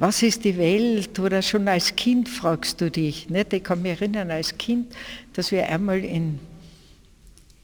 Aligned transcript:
Was 0.00 0.22
ist 0.22 0.44
die 0.44 0.56
Welt? 0.56 1.18
Oder 1.18 1.42
schon 1.42 1.66
als 1.66 1.96
Kind 1.96 2.28
fragst 2.28 2.80
du 2.80 2.88
dich. 2.88 3.28
Nicht? 3.30 3.52
Ich 3.52 3.64
kann 3.64 3.82
mich 3.82 4.00
erinnern, 4.00 4.30
als 4.30 4.56
Kind, 4.56 4.94
dass 5.32 5.50
wir 5.50 5.68
einmal 5.68 6.04
in, 6.04 6.38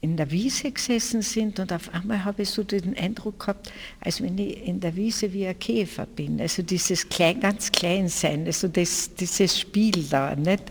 in 0.01 0.17
der 0.17 0.29
Wiese 0.29 0.69
gesessen 0.69 1.21
sind 1.21 1.61
und 1.61 1.71
auf 1.71 1.93
einmal 1.93 2.25
habe 2.25 2.41
ich 2.41 2.49
so 2.49 2.63
den 2.63 2.97
Eindruck 2.97 3.39
gehabt, 3.39 3.71
als 4.01 4.21
wenn 4.21 4.37
ich 4.37 4.67
in 4.67 4.81
der 4.81 4.97
Wiese 4.97 5.31
wie 5.31 5.47
ein 5.47 5.57
Käfer 5.57 6.05
bin. 6.05 6.41
Also 6.41 6.61
dieses 6.61 7.07
klein, 7.07 7.39
ganz 7.39 7.71
Kleinsein, 7.71 8.45
also 8.45 8.67
das, 8.67 9.15
dieses 9.15 9.57
Spiel 9.57 10.03
da. 10.09 10.35
Nicht? 10.35 10.63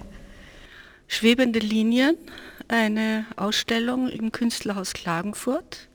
Schwebende 1.09 1.61
Linien, 1.61 2.19
eine 2.69 3.25
Ausstellung 3.37 4.11
im 4.11 4.33
Künstlerhaus 4.33 4.93
Klagenfurt. 4.93 5.89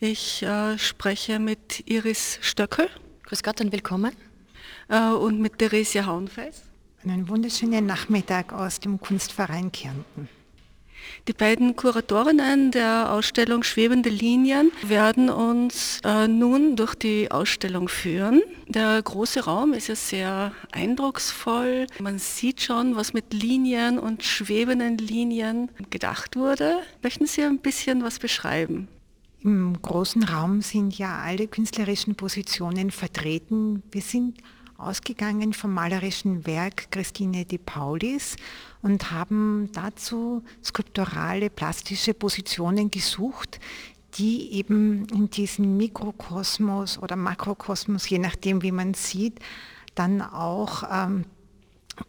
Ich 0.00 0.42
äh, 0.42 0.76
spreche 0.76 1.38
mit 1.38 1.84
Iris 1.86 2.40
Stöckel 2.42 2.88
Grüß 3.26 3.42
Gott 3.42 3.60
und 3.60 3.72
willkommen. 3.72 4.12
Äh, 4.88 5.10
und 5.10 5.40
mit 5.40 5.58
Theresia 5.58 6.06
Hauenfeis. 6.06 6.62
Einen 7.04 7.28
wunderschönen 7.28 7.86
Nachmittag 7.86 8.52
aus 8.52 8.80
dem 8.80 9.00
Kunstverein 9.00 9.70
Kärnten. 9.70 10.28
Die 11.28 11.32
beiden 11.32 11.76
Kuratorinnen 11.76 12.70
der 12.70 13.12
Ausstellung 13.12 13.62
Schwebende 13.62 14.10
Linien 14.10 14.70
werden 14.82 15.28
uns 15.28 16.00
äh, 16.04 16.28
nun 16.28 16.76
durch 16.76 16.94
die 16.94 17.30
Ausstellung 17.30 17.88
führen. 17.88 18.42
Der 18.68 19.02
große 19.02 19.44
Raum 19.44 19.72
ist 19.72 19.88
ja 19.88 19.94
sehr 19.94 20.52
eindrucksvoll. 20.72 21.86
Man 22.00 22.18
sieht 22.18 22.60
schon, 22.60 22.96
was 22.96 23.12
mit 23.12 23.32
Linien 23.32 23.98
und 23.98 24.22
schwebenden 24.22 24.98
Linien 24.98 25.70
gedacht 25.90 26.36
wurde. 26.36 26.78
Möchten 27.02 27.26
Sie 27.26 27.42
ein 27.42 27.58
bisschen 27.58 28.02
was 28.02 28.18
beschreiben? 28.18 28.88
Im 29.42 29.80
großen 29.80 30.24
Raum 30.24 30.60
sind 30.62 30.98
ja 30.98 31.20
alle 31.20 31.46
künstlerischen 31.46 32.16
Positionen 32.16 32.90
vertreten. 32.90 33.82
Wir 33.92 34.02
sind 34.02 34.38
ausgegangen 34.78 35.52
vom 35.52 35.72
malerischen 35.72 36.46
Werk 36.46 36.90
Christine 36.90 37.44
de 37.44 37.58
Paulis 37.58 38.36
und 38.82 39.10
haben 39.10 39.70
dazu 39.72 40.42
skulpturale, 40.62 41.50
plastische 41.50 42.14
Positionen 42.14 42.90
gesucht, 42.90 43.60
die 44.14 44.52
eben 44.52 45.06
in 45.08 45.30
diesem 45.30 45.76
Mikrokosmos 45.76 46.98
oder 46.98 47.16
Makrokosmos, 47.16 48.08
je 48.08 48.18
nachdem 48.18 48.62
wie 48.62 48.72
man 48.72 48.94
sieht, 48.94 49.40
dann 49.94 50.22
auch 50.22 50.84
ähm, 50.90 51.24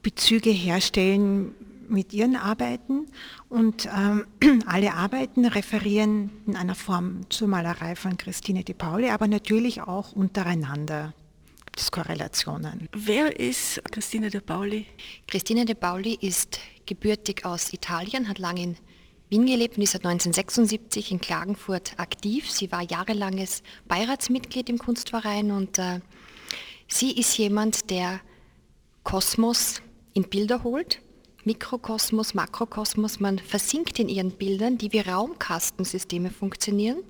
Bezüge 0.02 0.50
herstellen 0.50 1.54
mit 1.90 2.14
ihren 2.14 2.36
Arbeiten. 2.36 3.08
Und 3.50 3.88
ähm, 3.96 4.26
alle 4.66 4.94
Arbeiten 4.94 5.46
referieren 5.46 6.30
in 6.46 6.56
einer 6.56 6.76
Form 6.76 7.22
zur 7.30 7.48
Malerei 7.48 7.96
von 7.96 8.18
Christine 8.18 8.64
de 8.64 8.76
Pauli, 8.76 9.09
aber 9.09 9.28
natürlich 9.28 9.81
auch 9.81 10.12
untereinander 10.12 11.14
Korrelationen. 11.92 12.89
Wer 12.94 13.39
ist 13.39 13.81
Christine 13.92 14.30
de 14.30 14.42
Pauli? 14.42 14.86
Christine 15.28 15.66
de 15.66 15.75
Pauli 15.75 16.17
ist 16.19 16.59
gebürtig 16.86 17.45
aus 17.45 17.72
Italien, 17.73 18.28
hat 18.28 18.39
lange 18.39 18.64
in 18.64 18.78
Wien 19.30 19.45
gelebt 19.45 19.78
und 19.78 19.84
ist 19.84 19.91
seit 19.91 20.06
1976 20.06 21.12
in 21.12 21.19
Klagenfurt 21.19 21.94
aktiv. 21.97 22.50
Sie 22.50 22.72
war 22.72 22.81
jahrelanges 22.81 23.62
Beiratsmitglied 23.88 24.69
im 24.69 24.78
Kunstverein 24.78 25.52
und 25.52 25.78
äh, 25.79 26.00
sie 26.88 27.12
ist 27.12 27.38
jemand, 27.38 27.90
der 27.90 28.22
Kosmos 29.03 29.81
in 30.13 30.23
Bilder 30.23 30.63
holt. 30.63 31.02
Mikrokosmos, 31.44 32.34
Makrokosmos, 32.34 33.22
man 33.22 33.40
versinkt 33.40 34.00
in 34.00 34.09
ihren 34.09 34.31
Bildern, 34.31 34.78
die 34.78 34.91
wie 34.91 35.00
Raumkastensysteme 35.00 36.29
funktionieren. 36.29 37.03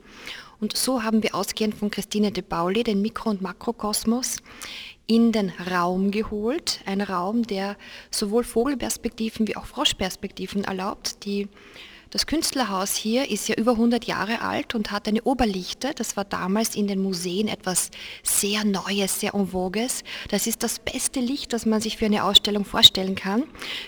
Und 0.59 0.75
so 0.75 1.03
haben 1.03 1.21
wir 1.21 1.35
ausgehend 1.35 1.75
von 1.75 1.91
Christine 1.91 2.31
de 2.31 2.43
Pauli 2.43 2.83
den 2.83 3.01
Mikro- 3.01 3.29
und 3.29 3.41
Makrokosmos 3.41 4.37
in 5.05 5.31
den 5.31 5.51
Raum 5.71 6.11
geholt. 6.11 6.81
Ein 6.85 7.01
Raum, 7.01 7.43
der 7.43 7.77
sowohl 8.11 8.43
Vogelperspektiven 8.43 9.47
wie 9.47 9.55
auch 9.55 9.65
Froschperspektiven 9.65 10.63
erlaubt. 10.63 11.25
Die, 11.25 11.47
das 12.09 12.25
Künstlerhaus 12.25 12.95
hier 12.95 13.29
ist 13.29 13.47
ja 13.47 13.55
über 13.55 13.73
100 13.73 14.05
Jahre 14.05 14.41
alt 14.41 14.73
und 14.73 14.91
hat 14.91 15.07
eine 15.07 15.21
Oberlichte. 15.23 15.91
Das 15.95 16.17
war 16.17 16.25
damals 16.25 16.75
in 16.75 16.87
den 16.87 17.01
Museen 17.01 17.47
etwas 17.47 17.91
sehr 18.23 18.65
Neues, 18.65 19.19
sehr 19.19 19.33
en 19.35 19.53
vogues. 19.53 20.03
Das 20.29 20.47
ist 20.47 20.63
das 20.63 20.79
beste 20.79 21.19
Licht, 21.19 21.53
das 21.53 21.65
man 21.65 21.81
sich 21.81 21.97
für 21.97 22.05
eine 22.05 22.23
Ausstellung 22.23 22.65
vorstellen 22.65 23.15
kann. 23.15 23.43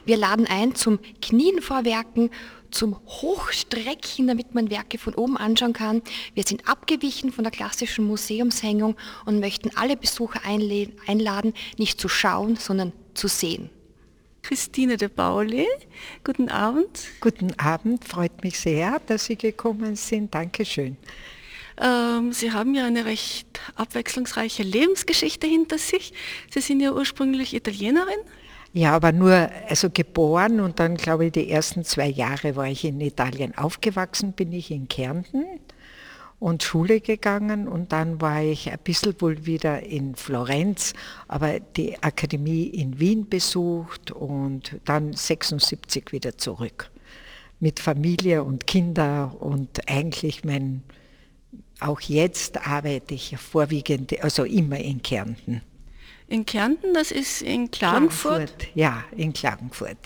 Wir 0.05 0.17
laden 0.17 0.45
ein 0.47 0.75
zum 0.75 0.99
Knien 1.21 1.61
vor 1.61 1.83
Werken, 1.83 2.29
zum 2.71 2.97
Hochstrecken, 3.05 4.27
damit 4.27 4.53
man 4.53 4.69
Werke 4.69 4.97
von 4.97 5.15
oben 5.15 5.37
anschauen 5.37 5.73
kann. 5.73 6.01
Wir 6.33 6.43
sind 6.43 6.67
abgewichen 6.67 7.31
von 7.31 7.43
der 7.43 7.51
klassischen 7.51 8.05
Museumshängung 8.05 8.95
und 9.25 9.39
möchten 9.39 9.75
alle 9.75 9.97
Besucher 9.97 10.41
einladen, 10.45 11.53
nicht 11.77 11.99
zu 11.99 12.09
schauen, 12.09 12.55
sondern 12.55 12.93
zu 13.13 13.27
sehen. 13.27 13.69
Christine 14.41 14.97
de 14.97 15.09
Pauli, 15.09 15.67
guten 16.23 16.49
Abend. 16.49 17.07
Guten 17.19 17.53
Abend, 17.59 18.05
freut 18.05 18.43
mich 18.43 18.59
sehr, 18.59 18.99
dass 19.05 19.25
Sie 19.25 19.35
gekommen 19.35 19.95
sind. 19.95 20.33
Dankeschön. 20.33 20.97
Ähm, 21.79 22.33
Sie 22.33 22.51
haben 22.51 22.75
ja 22.75 22.85
eine 22.85 23.05
recht 23.05 23.47
abwechslungsreiche 23.75 24.63
Lebensgeschichte 24.63 25.47
hinter 25.47 25.77
sich. 25.77 26.13
Sie 26.49 26.61
sind 26.61 26.79
ja 26.81 26.93
ursprünglich 26.93 27.53
Italienerin. 27.53 28.19
Ja, 28.71 28.95
aber 28.95 29.11
nur 29.11 29.49
also 29.67 29.89
geboren 29.89 30.59
und 30.59 30.79
dann 30.79 30.95
glaube 30.95 31.25
ich 31.25 31.31
die 31.31 31.49
ersten 31.49 31.83
zwei 31.83 32.07
Jahre 32.07 32.55
war 32.55 32.67
ich 32.67 32.85
in 32.85 33.01
Italien 33.01 33.57
aufgewachsen, 33.57 34.33
bin 34.33 34.53
ich 34.53 34.69
in 34.69 34.87
Kärnten 34.87 35.43
und 36.39 36.63
Schule 36.63 37.01
gegangen 37.01 37.67
und 37.67 37.91
dann 37.91 38.21
war 38.21 38.41
ich 38.43 38.71
ein 38.71 38.79
bisschen 38.83 39.19
wohl 39.19 39.45
wieder 39.45 39.81
in 39.83 40.15
Florenz, 40.15 40.93
aber 41.27 41.59
die 41.59 42.01
Akademie 42.01 42.65
in 42.65 42.99
Wien 42.99 43.27
besucht 43.27 44.11
und 44.11 44.79
dann 44.85 45.13
76 45.13 46.11
wieder 46.11 46.37
zurück 46.37 46.91
mit 47.59 47.79
Familie 47.79 48.43
und 48.43 48.67
Kinder 48.67 49.35
und 49.39 49.89
eigentlich 49.89 50.45
mein, 50.45 50.83
auch 51.79 51.99
jetzt 52.01 52.65
arbeite 52.65 53.15
ich 53.15 53.35
vorwiegend, 53.37 54.23
also 54.23 54.43
immer 54.43 54.77
in 54.77 55.01
Kärnten. 55.01 55.61
In 56.29 56.45
Kärnten, 56.45 56.93
das 56.93 57.11
ist 57.11 57.41
in 57.41 57.71
Klagenfurt. 57.71 58.67
Ja, 58.75 59.03
in 59.11 59.33
Klagenfurt. 59.33 59.97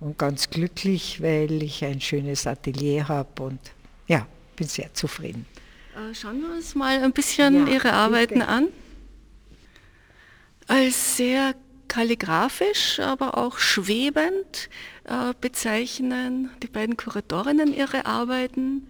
Und 0.00 0.18
ganz 0.18 0.50
glücklich, 0.50 1.22
weil 1.22 1.62
ich 1.62 1.84
ein 1.84 2.00
schönes 2.00 2.48
Atelier 2.48 3.06
habe 3.06 3.42
und 3.44 3.60
ja, 4.08 4.26
bin 4.56 4.66
sehr 4.66 4.92
zufrieden. 4.92 5.46
Äh, 5.94 6.14
Schauen 6.14 6.40
wir 6.40 6.50
uns 6.50 6.74
mal 6.74 7.02
ein 7.02 7.12
bisschen 7.12 7.68
Ja, 7.68 7.74
Ihre 7.74 7.92
Arbeiten 7.92 8.40
bitte. 8.40 8.48
an. 8.48 8.68
Als 10.66 11.16
sehr 11.16 11.54
kalligraphisch, 11.86 12.98
aber 12.98 13.38
auch 13.38 13.58
schwebend 13.58 14.68
äh, 15.04 15.32
bezeichnen 15.40 16.50
die 16.62 16.66
beiden 16.68 16.96
Kuratorinnen 16.96 17.72
ihre 17.74 18.06
Arbeiten. 18.06 18.88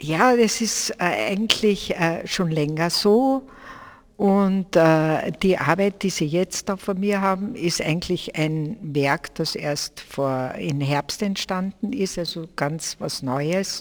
Ja, 0.00 0.36
das 0.36 0.60
ist 0.60 0.90
äh, 0.98 1.30
eigentlich 1.30 1.96
äh, 1.96 2.26
schon 2.26 2.50
länger 2.50 2.90
so. 2.90 3.48
Und 4.16 4.76
äh, 4.76 5.32
die 5.42 5.58
Arbeit, 5.58 6.02
die 6.02 6.10
Sie 6.10 6.26
jetzt 6.26 6.68
da 6.68 6.76
von 6.76 7.00
mir 7.00 7.20
haben, 7.20 7.56
ist 7.56 7.82
eigentlich 7.82 8.36
ein 8.36 8.76
Werk, 8.80 9.34
das 9.34 9.56
erst 9.56 10.00
vor, 10.00 10.54
im 10.56 10.80
Herbst 10.80 11.20
entstanden 11.22 11.92
ist, 11.92 12.18
also 12.18 12.46
ganz 12.54 12.96
was 13.00 13.22
Neues. 13.22 13.80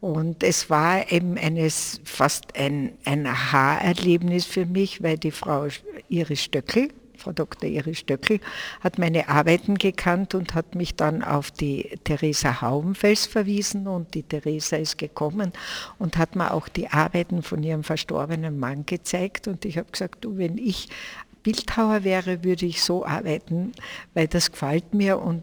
Und 0.00 0.42
es 0.42 0.68
war 0.68 1.10
eben 1.12 1.38
eines, 1.38 2.00
fast 2.04 2.56
ein, 2.56 2.92
ein 3.04 3.26
Aha-Erlebnis 3.26 4.44
für 4.44 4.66
mich, 4.66 5.02
weil 5.02 5.18
die 5.18 5.30
Frau 5.30 5.68
Iris 6.08 6.42
Stöckel, 6.42 6.88
Frau 7.24 7.32
Dr. 7.32 7.70
Iris 7.70 8.00
Stöckel, 8.00 8.38
hat 8.80 8.98
meine 8.98 9.28
Arbeiten 9.30 9.76
gekannt 9.76 10.34
und 10.34 10.54
hat 10.54 10.74
mich 10.74 10.94
dann 10.94 11.24
auf 11.24 11.50
die 11.50 11.98
Theresa 12.04 12.60
Haubenfels 12.60 13.24
verwiesen 13.24 13.88
und 13.88 14.14
die 14.14 14.22
Theresa 14.22 14.76
ist 14.76 14.98
gekommen 14.98 15.52
und 15.98 16.18
hat 16.18 16.36
mir 16.36 16.52
auch 16.52 16.68
die 16.68 16.88
Arbeiten 16.88 17.42
von 17.42 17.62
ihrem 17.62 17.82
verstorbenen 17.82 18.58
Mann 18.58 18.84
gezeigt 18.84 19.48
und 19.48 19.64
ich 19.64 19.78
habe 19.78 19.90
gesagt, 19.90 20.24
du, 20.24 20.36
wenn 20.36 20.58
ich 20.58 20.88
Bildhauer 21.42 22.04
wäre, 22.04 22.44
würde 22.44 22.66
ich 22.66 22.82
so 22.82 23.04
arbeiten, 23.06 23.72
weil 24.12 24.28
das 24.28 24.50
gefällt 24.50 24.92
mir 24.92 25.18
und 25.18 25.42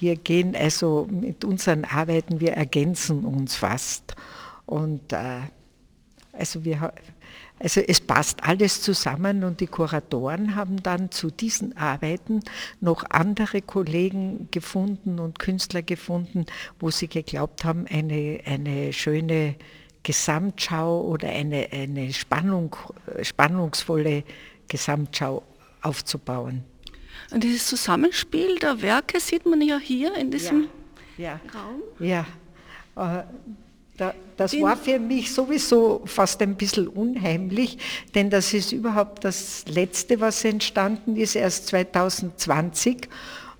wir 0.00 0.16
gehen 0.16 0.54
also 0.54 1.06
mit 1.10 1.44
unseren 1.44 1.84
Arbeiten, 1.84 2.40
wir 2.40 2.52
ergänzen 2.52 3.24
uns 3.24 3.54
fast. 3.56 4.16
Und 4.64 5.12
äh, 5.12 5.40
also 6.32 6.64
wir, 6.64 6.94
Also 7.62 7.80
es 7.80 8.00
passt 8.00 8.42
alles 8.42 8.82
zusammen 8.82 9.44
und 9.44 9.60
die 9.60 9.68
Kuratoren 9.68 10.56
haben 10.56 10.82
dann 10.82 11.12
zu 11.12 11.30
diesen 11.30 11.76
Arbeiten 11.76 12.40
noch 12.80 13.04
andere 13.08 13.62
Kollegen 13.62 14.48
gefunden 14.50 15.20
und 15.20 15.38
Künstler 15.38 15.82
gefunden, 15.82 16.46
wo 16.80 16.90
sie 16.90 17.06
geglaubt 17.06 17.64
haben, 17.64 17.86
eine, 17.88 18.40
eine 18.44 18.92
schöne 18.92 19.54
Gesamtschau 20.02 21.02
oder 21.02 21.28
eine, 21.28 21.68
eine 21.70 22.12
Spannung, 22.12 22.74
spannungsvolle 23.22 24.24
Gesamtschau 24.66 25.44
aufzubauen. 25.82 26.64
Und 27.30 27.44
dieses 27.44 27.66
Zusammenspiel 27.66 28.58
der 28.58 28.82
Werke 28.82 29.20
sieht 29.20 29.46
man 29.46 29.62
ja 29.62 29.78
hier 29.78 30.16
in 30.16 30.32
diesem 30.32 30.68
ja, 31.16 31.40
ja, 31.44 31.60
Raum. 31.60 31.82
Ja, 32.00 32.26
äh, 32.96 33.22
das 34.36 34.58
war 34.60 34.76
für 34.76 34.98
mich 34.98 35.32
sowieso 35.32 36.02
fast 36.04 36.42
ein 36.42 36.56
bisschen 36.56 36.88
unheimlich, 36.88 37.78
denn 38.14 38.30
das 38.30 38.52
ist 38.54 38.72
überhaupt 38.72 39.24
das 39.24 39.64
Letzte, 39.68 40.20
was 40.20 40.44
entstanden 40.44 41.16
ist, 41.16 41.36
erst 41.36 41.68
2020. 41.68 43.08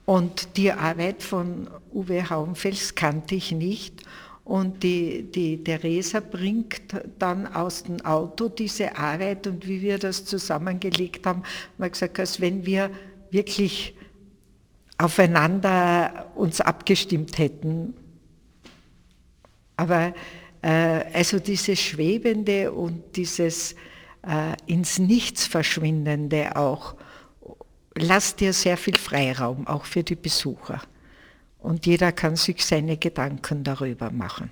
Und 0.04 0.56
die 0.56 0.72
Arbeit 0.72 1.22
von 1.22 1.68
Uwe 1.92 2.28
Hauenfels 2.28 2.94
kannte 2.94 3.34
ich 3.34 3.52
nicht. 3.52 4.02
Und 4.44 4.82
die, 4.82 5.22
die 5.22 5.62
Theresa 5.62 6.18
bringt 6.18 6.82
dann 7.18 7.46
aus 7.46 7.84
dem 7.84 8.04
Auto 8.04 8.48
diese 8.48 8.96
Arbeit 8.96 9.46
und 9.46 9.68
wie 9.68 9.80
wir 9.82 9.98
das 9.98 10.24
zusammengelegt 10.24 11.24
haben, 11.26 11.42
haben 11.42 11.78
wir 11.78 11.90
gesagt, 11.90 12.18
als 12.18 12.40
wenn 12.40 12.66
wir 12.66 12.90
wirklich 13.30 13.94
aufeinander 14.98 16.32
uns 16.34 16.60
abgestimmt 16.60 17.38
hätten. 17.38 17.94
Aber 19.76 20.14
äh, 20.62 20.68
also 21.12 21.38
dieses 21.38 21.80
Schwebende 21.80 22.72
und 22.72 23.16
dieses 23.16 23.74
äh, 24.26 24.54
ins 24.66 24.98
Nichts 24.98 25.46
verschwindende 25.46 26.56
auch, 26.56 26.94
lasst 27.94 28.40
dir 28.40 28.52
sehr 28.52 28.76
viel 28.76 28.96
Freiraum, 28.96 29.66
auch 29.66 29.84
für 29.84 30.02
die 30.02 30.16
Besucher. 30.16 30.80
Und 31.58 31.86
jeder 31.86 32.12
kann 32.12 32.36
sich 32.36 32.64
seine 32.64 32.96
Gedanken 32.96 33.64
darüber 33.64 34.10
machen. 34.10 34.50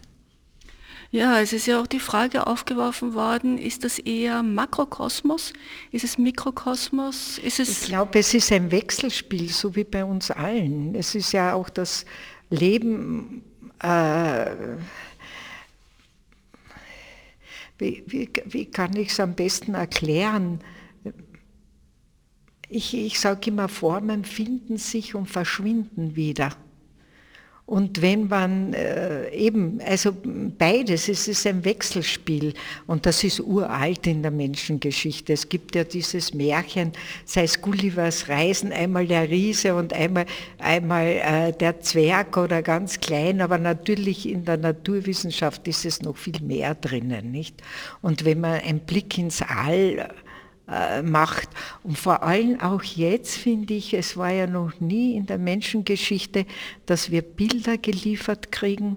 Ja, 1.13 1.41
es 1.41 1.53
ist 1.53 1.67
ja 1.67 1.81
auch 1.81 1.89
die 1.89 1.99
Frage 1.99 2.47
aufgeworfen 2.47 3.15
worden, 3.15 3.59
ist 3.59 3.83
das 3.83 3.99
eher 3.99 4.45
Makrokosmos? 4.45 5.53
Ist 5.91 6.05
es 6.05 6.19
Mikrokosmos? 6.19 7.39
Ist 7.39 7.59
es 7.59 7.83
ich 7.83 7.89
glaube, 7.89 8.21
es 8.21 8.33
ist 8.33 8.53
ein 8.53 8.71
Wechselspiel, 8.71 9.49
so 9.49 9.75
wie 9.75 9.83
bei 9.83 10.05
uns 10.05 10.31
allen. 10.31 10.95
Es 10.95 11.17
ist 11.17 11.33
ja 11.33 11.55
auch 11.55 11.69
das 11.69 12.05
Leben, 12.51 13.43
äh, 13.83 14.47
wie, 17.81 18.05
wie, 18.07 18.31
wie, 18.47 18.67
kann 18.67 18.95
ich 18.97 19.09
es 19.09 19.21
am 19.21 19.35
besten 19.35 19.75
erklären? 19.75 20.61
Ich, 22.69 22.95
ich 22.95 23.19
sage 23.19 23.51
immer, 23.51 23.69
Formen 23.69 24.25
finden 24.25 24.77
sich 24.77 25.15
und 25.15 25.27
verschwinden 25.27 26.15
wieder. 26.15 26.55
Und 27.71 28.03
wenn 28.03 28.27
man 28.27 28.75
äh, 28.75 29.31
eben, 29.31 29.81
also 29.87 30.13
beides, 30.59 31.09
es 31.09 31.29
ist 31.29 31.47
ein 31.47 31.65
Wechselspiel 31.65 32.53
und 32.89 33.07
das 33.07 33.23
ist 33.23 33.39
uralt 33.39 34.09
in 34.09 34.23
der 34.23 34.33
Menschengeschichte. 34.33 35.35
Es 35.35 35.49
gibt 35.49 35.77
ja 35.77 35.85
dieses 35.85 36.35
Märchen, 36.35 36.91
sei 37.25 37.45
es 37.45 37.63
Gullivers 37.63 38.29
Reisen, 38.29 38.73
einmal 38.73 39.07
der 39.07 39.31
Riese 39.31 39.77
und 39.77 39.93
einmal, 39.93 40.27
einmal 40.59 41.07
äh, 41.07 41.53
der 41.53 41.81
Zwerg 41.81 42.37
oder 42.37 42.61
ganz 42.61 42.99
klein, 42.99 43.41
aber 43.41 43.57
natürlich 43.57 44.29
in 44.29 44.45
der 44.45 44.57
Naturwissenschaft 44.57 45.69
ist 45.69 45.85
es 45.85 46.03
noch 46.03 46.17
viel 46.17 46.41
mehr 46.43 46.75
drinnen, 46.75 47.31
nicht? 47.31 47.63
Und 48.03 48.25
wenn 48.25 48.41
man 48.41 48.63
einen 48.63 48.81
Blick 48.81 49.17
ins 49.17 49.43
All 49.43 50.11
äh, 50.71 51.03
macht. 51.03 51.49
Und 51.83 51.99
vor 51.99 52.23
allem 52.23 52.61
auch 52.61 52.83
jetzt 52.83 53.37
finde 53.37 53.75
ich, 53.75 53.95
es 53.95 54.17
war 54.17 54.31
ja 54.31 54.47
noch 54.47 54.81
nie 54.81 55.17
in 55.17 55.27
der 55.27 55.39
Menschengeschichte, 55.39 56.47
dass 56.87 57.11
wir 57.11 57.23
Bilder 57.23 57.77
geliefert 57.77 58.53
kriegen, 58.53 58.97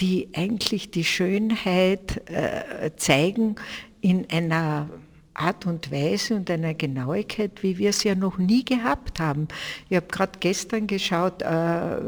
die 0.00 0.28
eigentlich 0.34 0.90
die 0.90 1.04
Schönheit 1.04 2.22
äh, 2.30 2.90
zeigen 2.96 3.56
in 4.00 4.30
einer 4.30 4.88
Art 5.34 5.66
und 5.66 5.90
Weise 5.90 6.34
und 6.34 6.50
einer 6.50 6.74
Genauigkeit, 6.74 7.62
wie 7.62 7.78
wir 7.78 7.90
es 7.90 8.04
ja 8.04 8.14
noch 8.14 8.38
nie 8.38 8.64
gehabt 8.64 9.20
haben. 9.20 9.48
Ich 9.88 9.96
habe 9.96 10.06
gerade 10.06 10.38
gestern 10.40 10.86
geschaut, 10.86 11.42
äh, 11.42 12.00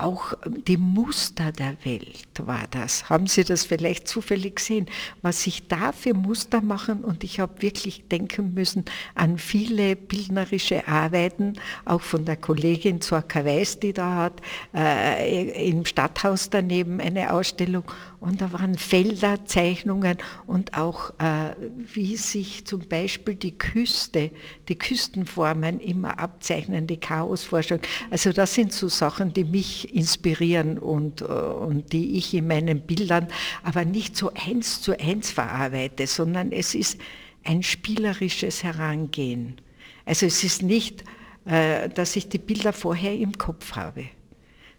auch 0.00 0.34
die 0.46 0.76
Muster 0.76 1.52
der 1.52 1.76
Welt 1.84 2.28
war 2.38 2.64
das. 2.70 3.10
Haben 3.10 3.26
Sie 3.26 3.44
das 3.44 3.64
vielleicht 3.64 4.08
zufällig 4.08 4.56
gesehen, 4.56 4.86
was 5.22 5.42
sich 5.42 5.68
da 5.68 5.92
für 5.92 6.14
Muster 6.14 6.60
machen? 6.60 7.04
Und 7.04 7.24
ich 7.24 7.40
habe 7.40 7.62
wirklich 7.62 8.04
denken 8.08 8.54
müssen 8.54 8.84
an 9.14 9.38
viele 9.38 9.96
bildnerische 9.96 10.86
Arbeiten, 10.86 11.54
auch 11.84 12.02
von 12.02 12.24
der 12.24 12.36
Kollegin 12.36 13.00
Zorka 13.00 13.44
Weiß, 13.44 13.80
die 13.80 13.92
da 13.92 14.14
hat, 14.14 14.40
äh, 14.74 15.68
im 15.68 15.84
Stadthaus 15.84 16.50
daneben 16.50 17.00
eine 17.00 17.32
Ausstellung. 17.32 17.84
Und 18.20 18.40
da 18.40 18.52
waren 18.52 18.76
Felderzeichnungen 18.76 20.18
und 20.46 20.76
auch, 20.76 21.10
äh, 21.20 21.54
wie 21.76 22.16
sich 22.16 22.64
zum 22.64 22.80
Beispiel 22.80 23.36
die 23.36 23.56
Küste, 23.56 24.32
die 24.68 24.76
Küstenformen 24.76 25.78
immer 25.78 26.18
abzeichnen, 26.18 26.88
die 26.88 26.96
Chaosforschung. 26.96 27.78
Also 28.10 28.32
das 28.32 28.54
sind 28.54 28.72
so 28.72 28.88
Sachen, 28.88 29.32
die 29.32 29.44
mich 29.44 29.94
inspirieren 29.94 30.78
und, 30.78 31.20
äh, 31.20 31.24
und 31.24 31.92
die 31.92 32.18
ich 32.18 32.34
in 32.34 32.48
meinen 32.48 32.80
Bildern 32.80 33.28
aber 33.62 33.84
nicht 33.84 34.16
so 34.16 34.32
eins 34.34 34.82
zu 34.82 34.98
eins 34.98 35.30
verarbeite, 35.30 36.08
sondern 36.08 36.50
es 36.50 36.74
ist 36.74 36.98
ein 37.44 37.62
spielerisches 37.62 38.64
Herangehen. 38.64 39.60
Also 40.04 40.26
es 40.26 40.42
ist 40.42 40.62
nicht, 40.62 41.04
äh, 41.44 41.88
dass 41.88 42.16
ich 42.16 42.28
die 42.28 42.38
Bilder 42.38 42.72
vorher 42.72 43.14
im 43.14 43.38
Kopf 43.38 43.76
habe 43.76 44.06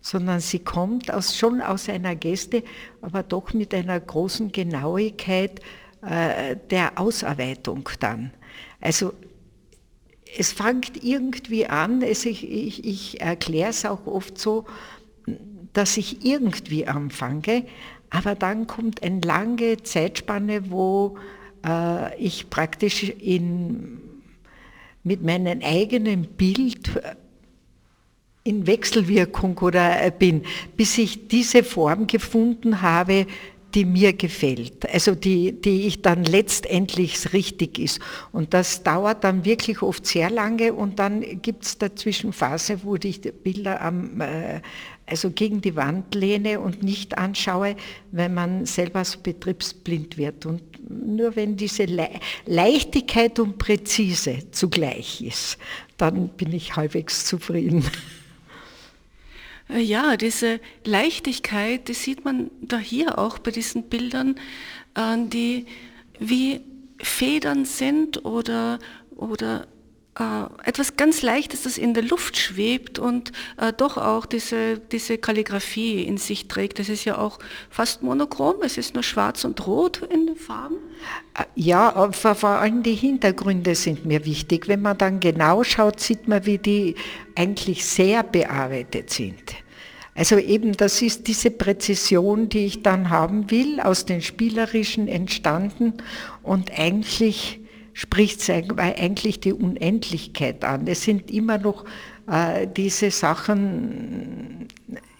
sondern 0.09 0.39
sie 0.39 0.57
kommt 0.57 1.13
aus, 1.13 1.37
schon 1.37 1.61
aus 1.61 1.87
einer 1.87 2.15
Geste, 2.15 2.63
aber 2.99 3.21
doch 3.21 3.53
mit 3.53 3.75
einer 3.75 3.99
großen 3.99 4.51
Genauigkeit 4.51 5.59
äh, 6.01 6.55
der 6.71 6.97
Ausarbeitung 6.99 7.87
dann. 7.99 8.31
Also 8.81 9.13
es 10.35 10.51
fängt 10.51 11.03
irgendwie 11.03 11.67
an, 11.67 12.01
es, 12.01 12.25
ich, 12.25 12.49
ich, 12.49 12.85
ich 12.85 13.21
erkläre 13.21 13.69
es 13.69 13.85
auch 13.85 14.07
oft 14.07 14.39
so, 14.39 14.65
dass 15.73 15.95
ich 15.95 16.25
irgendwie 16.25 16.87
anfange, 16.87 17.65
aber 18.09 18.33
dann 18.33 18.65
kommt 18.65 19.03
eine 19.03 19.21
lange 19.21 19.77
Zeitspanne, 19.83 20.71
wo 20.71 21.19
äh, 21.63 22.17
ich 22.17 22.49
praktisch 22.49 23.03
in, 23.03 24.01
mit 25.03 25.21
meinem 25.21 25.61
eigenen 25.61 26.23
Bild 26.23 26.99
in 28.43 28.67
Wechselwirkung 28.67 29.57
oder 29.59 30.01
äh, 30.01 30.11
bin, 30.11 30.43
bis 30.77 30.97
ich 30.97 31.27
diese 31.27 31.63
Form 31.63 32.07
gefunden 32.07 32.81
habe, 32.81 33.25
die 33.75 33.85
mir 33.85 34.13
gefällt, 34.13 34.91
also 34.91 35.13
die, 35.13 35.51
die 35.61 35.85
ich 35.85 36.01
dann 36.01 36.23
letztendlich 36.23 37.33
richtig 37.33 37.77
ist. 37.77 37.99
Und 38.31 38.53
das 38.53 38.81
dauert 38.81 39.23
dann 39.23 39.45
wirklich 39.45 39.81
oft 39.81 40.05
sehr 40.07 40.29
lange 40.31 40.73
und 40.73 40.97
dann 40.97 41.41
gibt 41.41 41.65
es 41.65 41.77
dazwischen 41.77 42.33
Phase, 42.33 42.79
wo 42.83 42.95
ich 42.95 43.21
Bilder 43.21 43.81
am, 43.81 44.21
äh, 44.21 44.61
also 45.05 45.29
gegen 45.29 45.61
die 45.61 45.75
Wand 45.75 46.15
lehne 46.15 46.59
und 46.59 46.81
nicht 46.81 47.17
anschaue, 47.17 47.75
wenn 48.11 48.33
man 48.33 48.65
selber 48.65 49.05
so 49.05 49.19
betriebsblind 49.19 50.17
wird. 50.17 50.45
Und 50.47 50.61
nur 50.89 51.35
wenn 51.35 51.55
diese 51.55 51.85
Le 51.85 52.09
Leichtigkeit 52.45 53.39
und 53.39 53.59
Präzise 53.59 54.49
zugleich 54.51 55.21
ist, 55.21 55.57
dann 55.97 56.29
bin 56.29 56.53
ich 56.53 56.75
halbwegs 56.75 57.25
zufrieden. 57.25 57.83
Äh, 59.69 59.79
ja, 59.79 60.17
diese 60.17 60.59
Leichtigkeit, 60.83 61.87
die 61.87 61.93
sieht 61.93 62.25
man 62.25 62.51
da 62.61 62.77
hier 62.77 63.17
auch 63.19 63.39
bei 63.39 63.51
diesen 63.51 63.83
Bildern, 63.83 64.35
äh, 64.95 65.17
die 65.17 65.65
wie 66.19 66.61
Federn 67.01 67.65
sind 67.65 68.25
oder, 68.25 68.79
oder 69.15 69.67
etwas 70.63 70.97
ganz 70.97 71.21
Leichtes, 71.21 71.63
das 71.63 71.77
in 71.77 71.93
der 71.93 72.03
Luft 72.03 72.37
schwebt 72.37 72.99
und 72.99 73.31
äh, 73.57 73.71
doch 73.71 73.97
auch 73.97 74.25
diese, 74.25 74.79
diese 74.79 75.17
Kalligraphie 75.17 76.03
in 76.03 76.17
sich 76.17 76.47
trägt. 76.47 76.79
Das 76.79 76.89
ist 76.89 77.05
ja 77.05 77.17
auch 77.17 77.39
fast 77.69 78.03
monochrom, 78.03 78.55
es 78.61 78.77
ist 78.77 78.93
nur 78.93 79.03
schwarz 79.03 79.45
und 79.45 79.65
rot 79.65 80.01
in 80.11 80.27
den 80.27 80.35
Farben. 80.35 80.75
Äh, 81.37 81.43
ja, 81.55 82.11
vor, 82.11 82.35
vor 82.35 82.49
allem 82.49 82.83
die 82.83 82.95
Hintergründe 82.95 83.75
sind 83.75 84.05
mir 84.05 84.25
wichtig. 84.25 84.67
Wenn 84.67 84.81
man 84.81 84.97
dann 84.97 85.19
genau 85.19 85.63
schaut, 85.63 85.99
sieht 85.99 86.27
man, 86.27 86.45
wie 86.45 86.57
die 86.57 86.95
eigentlich 87.35 87.85
sehr 87.85 88.23
bearbeitet 88.23 89.09
sind. 89.11 89.41
Also 90.15 90.37
eben, 90.37 90.73
das 90.75 91.01
ist 91.01 91.27
diese 91.27 91.49
Präzision, 91.49 92.49
die 92.49 92.65
ich 92.65 92.83
dann 92.83 93.09
haben 93.09 93.49
will, 93.51 93.79
aus 93.79 94.05
den 94.05 94.21
Spielerischen 94.21 95.07
entstanden 95.07 95.93
und 96.43 96.77
eigentlich 96.77 97.61
spricht 97.93 98.41
es 98.41 98.49
eigentlich 98.49 99.39
die 99.39 99.53
Unendlichkeit 99.53 100.63
an. 100.63 100.87
Es 100.87 101.03
sind 101.03 101.31
immer 101.31 101.57
noch 101.57 101.85
äh, 102.29 102.67
diese 102.67 103.11
Sachen, 103.11 104.67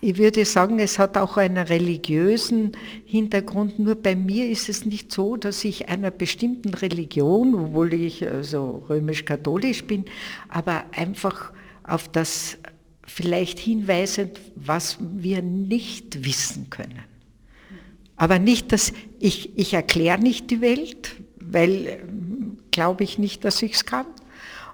ich 0.01 0.17
würde 0.17 0.45
sagen, 0.45 0.79
es 0.79 0.99
hat 0.99 1.17
auch 1.17 1.37
einen 1.37 1.57
religiösen 1.57 2.73
Hintergrund. 3.05 3.79
Nur 3.79 3.95
bei 3.95 4.15
mir 4.15 4.49
ist 4.49 4.69
es 4.69 4.85
nicht 4.85 5.11
so, 5.11 5.35
dass 5.35 5.65
ich 5.65 5.89
einer 5.89 6.11
bestimmten 6.11 6.73
Religion, 6.73 7.55
obwohl 7.55 7.93
ich 7.93 8.27
also 8.27 8.85
römisch-katholisch 8.89 9.83
bin, 9.85 10.05
aber 10.47 10.85
einfach 10.91 11.51
auf 11.83 12.07
das 12.07 12.57
vielleicht 13.03 13.59
hinweisend, 13.59 14.39
was 14.55 14.97
wir 14.99 15.41
nicht 15.41 16.23
wissen 16.23 16.69
können. 16.69 16.99
Aber 18.15 18.37
nicht, 18.37 18.71
dass 18.71 18.93
ich, 19.19 19.57
ich 19.57 19.73
erkläre 19.73 20.19
nicht 20.19 20.51
die 20.51 20.61
Welt, 20.61 21.15
weil 21.39 22.03
glaube 22.79 23.03
ich 23.03 23.17
nicht, 23.17 23.43
dass 23.43 23.61
ich 23.61 23.73
es 23.73 23.85
kann. 23.85 24.05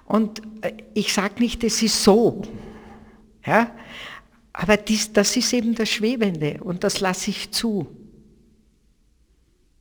Und 0.04 0.40
äh, 0.60 0.74
ich 0.94 1.12
sage 1.12 1.40
nicht, 1.40 1.64
es 1.64 1.82
ist 1.82 2.04
so. 2.04 2.42
Ja? 3.44 3.74
Aber 4.52 4.76
dies, 4.76 5.12
das 5.12 5.36
ist 5.36 5.52
eben 5.52 5.74
das 5.74 5.88
Schwebende 5.88 6.60
und 6.62 6.84
das 6.84 7.00
lasse 7.00 7.30
ich 7.30 7.50
zu. 7.50 7.88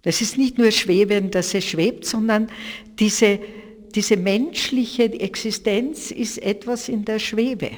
Das 0.01 0.21
ist 0.21 0.39
nicht 0.39 0.57
nur 0.57 0.71
Schweben, 0.71 1.29
dass 1.29 1.53
es 1.53 1.65
schwebt, 1.65 2.03
sondern 2.03 2.49
diese, 2.97 3.39
diese 3.93 4.17
menschliche 4.17 5.03
Existenz 5.03 6.09
ist 6.09 6.39
etwas 6.39 6.89
in 6.89 7.05
der 7.05 7.19
Schwebe. 7.19 7.69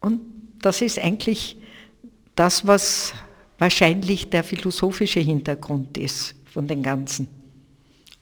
Und 0.00 0.22
das 0.60 0.82
ist 0.82 0.98
eigentlich 0.98 1.56
das, 2.34 2.66
was 2.66 3.14
wahrscheinlich 3.58 4.28
der 4.28 4.42
philosophische 4.42 5.20
Hintergrund 5.20 5.98
ist 5.98 6.34
von 6.46 6.66
den 6.66 6.82
Ganzen. 6.82 7.43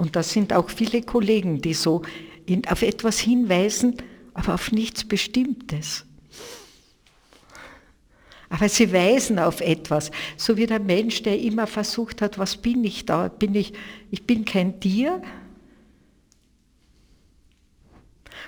Und 0.03 0.17
das 0.17 0.33
sind 0.33 0.53
auch 0.53 0.69
viele 0.69 1.01
Kollegen, 1.01 1.61
die 1.61 1.75
so 1.75 2.03
in, 2.45 2.67
auf 2.67 2.83
etwas 2.83 3.21
hinweisen, 3.21 3.99
aber 4.35 4.55
auf 4.55 4.73
nichts 4.73 5.05
Bestimmtes. 5.05 6.05
Aber 8.49 8.69
sie 8.69 8.93
weisen 8.93 9.39
auf 9.39 9.61
etwas, 9.61 10.11
so 10.37 10.57
wie 10.57 10.67
der 10.67 10.81
Mensch, 10.81 11.23
der 11.23 11.39
immer 11.39 11.69
versucht 11.69 12.21
hat, 12.21 12.37
was 12.37 12.57
bin 12.57 12.83
ich 12.83 13.07
da? 13.07 13.29
Bin 13.29 13.55
ich, 13.55 13.75
ich 14.11 14.27
bin 14.27 14.45
kein 14.45 14.81
Tier. 14.81 15.23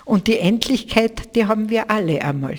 Und 0.05 0.27
die 0.27 0.41
Endlichkeit, 0.41 1.37
die 1.37 1.47
haben 1.47 1.71
wir 1.71 1.89
alle 1.89 2.21
einmal. 2.21 2.59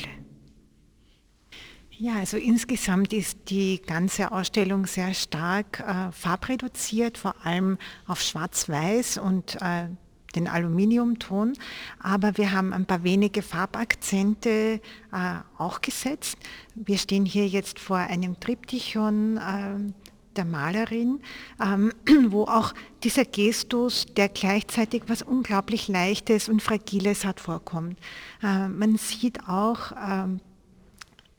Ja, 2.06 2.18
also 2.18 2.38
insgesamt 2.38 3.14
ist 3.14 3.50
die 3.50 3.82
ganze 3.82 4.32
Ausstellung 4.32 4.86
sehr 4.86 5.16
stark 5.16 5.80
äh, 5.80 6.12
farbreduziert, 6.12 7.18
vor 7.18 7.34
allem 7.44 7.80
auf 8.06 8.22
Schwarz-Weiß 8.22 9.18
und 9.18 9.56
äh, 9.60 9.88
den 10.36 10.48
Aluminiumton, 10.48 11.54
aber 12.00 12.38
wir 12.38 12.52
haben 12.52 12.74
ein 12.74 12.86
paar 12.86 13.04
wenige 13.04 13.42
Farbakzente 13.42 14.82
äh, 15.12 15.36
auch 15.58 15.82
gesetzt. 15.82 16.38
Wir 16.76 17.00
stehen 17.00 17.26
hier 17.26 17.48
jetzt 17.48 17.80
vor 17.80 17.98
einem 17.98 18.40
Triptychon 18.40 19.38
äh, 19.38 19.92
der 20.36 20.46
Malerin, 20.46 21.22
ähm, 21.60 21.92
wo 22.30 22.44
auch 22.44 22.76
dieser 23.04 23.26
Gestus, 23.26 24.06
der 24.16 24.30
gleichzeitig 24.30 25.02
was 25.08 25.24
unglaublich 25.24 25.88
Leichtes 25.88 26.50
und 26.50 26.62
Fragiles 26.62 27.26
hat, 27.26 27.40
vorkommt. 27.40 27.98
Äh, 28.44 28.68
man 28.68 28.96
sieht 28.98 29.50
auch 29.50 29.92
ähm, 30.00 30.40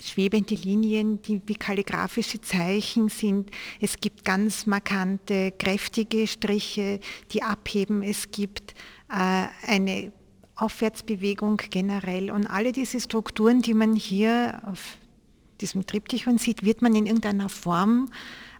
schwebende 0.02 0.54
Linien, 0.54 1.22
die 1.22 1.40
wie 1.46 1.54
kalligraphische 1.54 2.40
Zeichen 2.40 3.08
sind. 3.08 3.50
Es 3.80 3.98
gibt 3.98 4.24
ganz 4.24 4.66
markante, 4.66 5.52
kräftige 5.52 6.26
Striche, 6.26 7.00
die 7.32 7.42
abheben. 7.42 8.02
Es 8.02 8.30
gibt 8.30 8.74
äh, 9.08 9.46
eine 9.66 10.12
Aufwärtsbewegung 10.54 11.58
generell. 11.70 12.30
Und 12.30 12.46
alle 12.46 12.72
diese 12.72 13.00
Strukturen, 13.00 13.62
die 13.62 13.74
man 13.74 13.94
hier 13.94 14.62
auf 14.66 14.98
diesem 15.60 15.86
Triptychon 15.86 16.38
sieht, 16.38 16.64
wird 16.64 16.82
man 16.82 16.94
in 16.94 17.06
irgendeiner 17.06 17.48
Form 17.48 18.10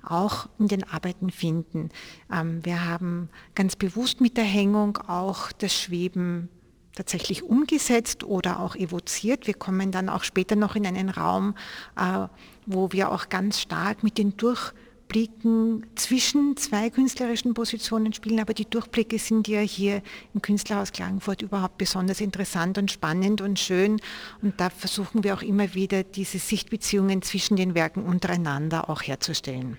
auch 0.02 0.48
in 0.58 0.68
den 0.68 0.84
Arbeiten 0.84 1.30
finden. 1.30 1.90
Ähm, 2.32 2.64
wir 2.64 2.84
haben 2.84 3.28
ganz 3.54 3.76
bewusst 3.76 4.20
mit 4.20 4.36
der 4.36 4.44
Hängung 4.44 4.96
auch 4.98 5.52
das 5.52 5.74
Schweben 5.74 6.48
tatsächlich 6.96 7.44
umgesetzt 7.44 8.24
oder 8.24 8.58
auch 8.58 8.74
evoziert. 8.74 9.46
Wir 9.46 9.54
kommen 9.54 9.92
dann 9.92 10.08
auch 10.08 10.24
später 10.24 10.56
noch 10.56 10.74
in 10.74 10.86
einen 10.86 11.10
Raum, 11.10 11.54
äh, 11.96 12.26
wo 12.64 12.90
wir 12.90 13.12
auch 13.12 13.28
ganz 13.28 13.60
stark 13.60 14.02
mit 14.02 14.18
den 14.18 14.36
Durchblicken 14.36 15.86
zwischen 15.94 16.56
zwei 16.56 16.90
künstlerischen 16.90 17.54
Positionen 17.54 18.12
spielen, 18.12 18.40
aber 18.40 18.54
die 18.54 18.68
Durchblicke 18.68 19.18
sind 19.18 19.46
ja 19.46 19.60
hier 19.60 20.02
im 20.34 20.42
Künstlerhaus 20.42 20.90
Klagenfurt 20.90 21.42
überhaupt 21.42 21.78
besonders 21.78 22.20
interessant 22.20 22.78
und 22.78 22.90
spannend 22.90 23.40
und 23.40 23.60
schön 23.60 24.00
und 24.42 24.58
da 24.58 24.70
versuchen 24.70 25.22
wir 25.22 25.34
auch 25.34 25.42
immer 25.42 25.74
wieder 25.74 26.02
diese 26.02 26.38
Sichtbeziehungen 26.38 27.22
zwischen 27.22 27.56
den 27.56 27.74
Werken 27.74 28.04
untereinander 28.04 28.90
auch 28.90 29.02
herzustellen. 29.02 29.78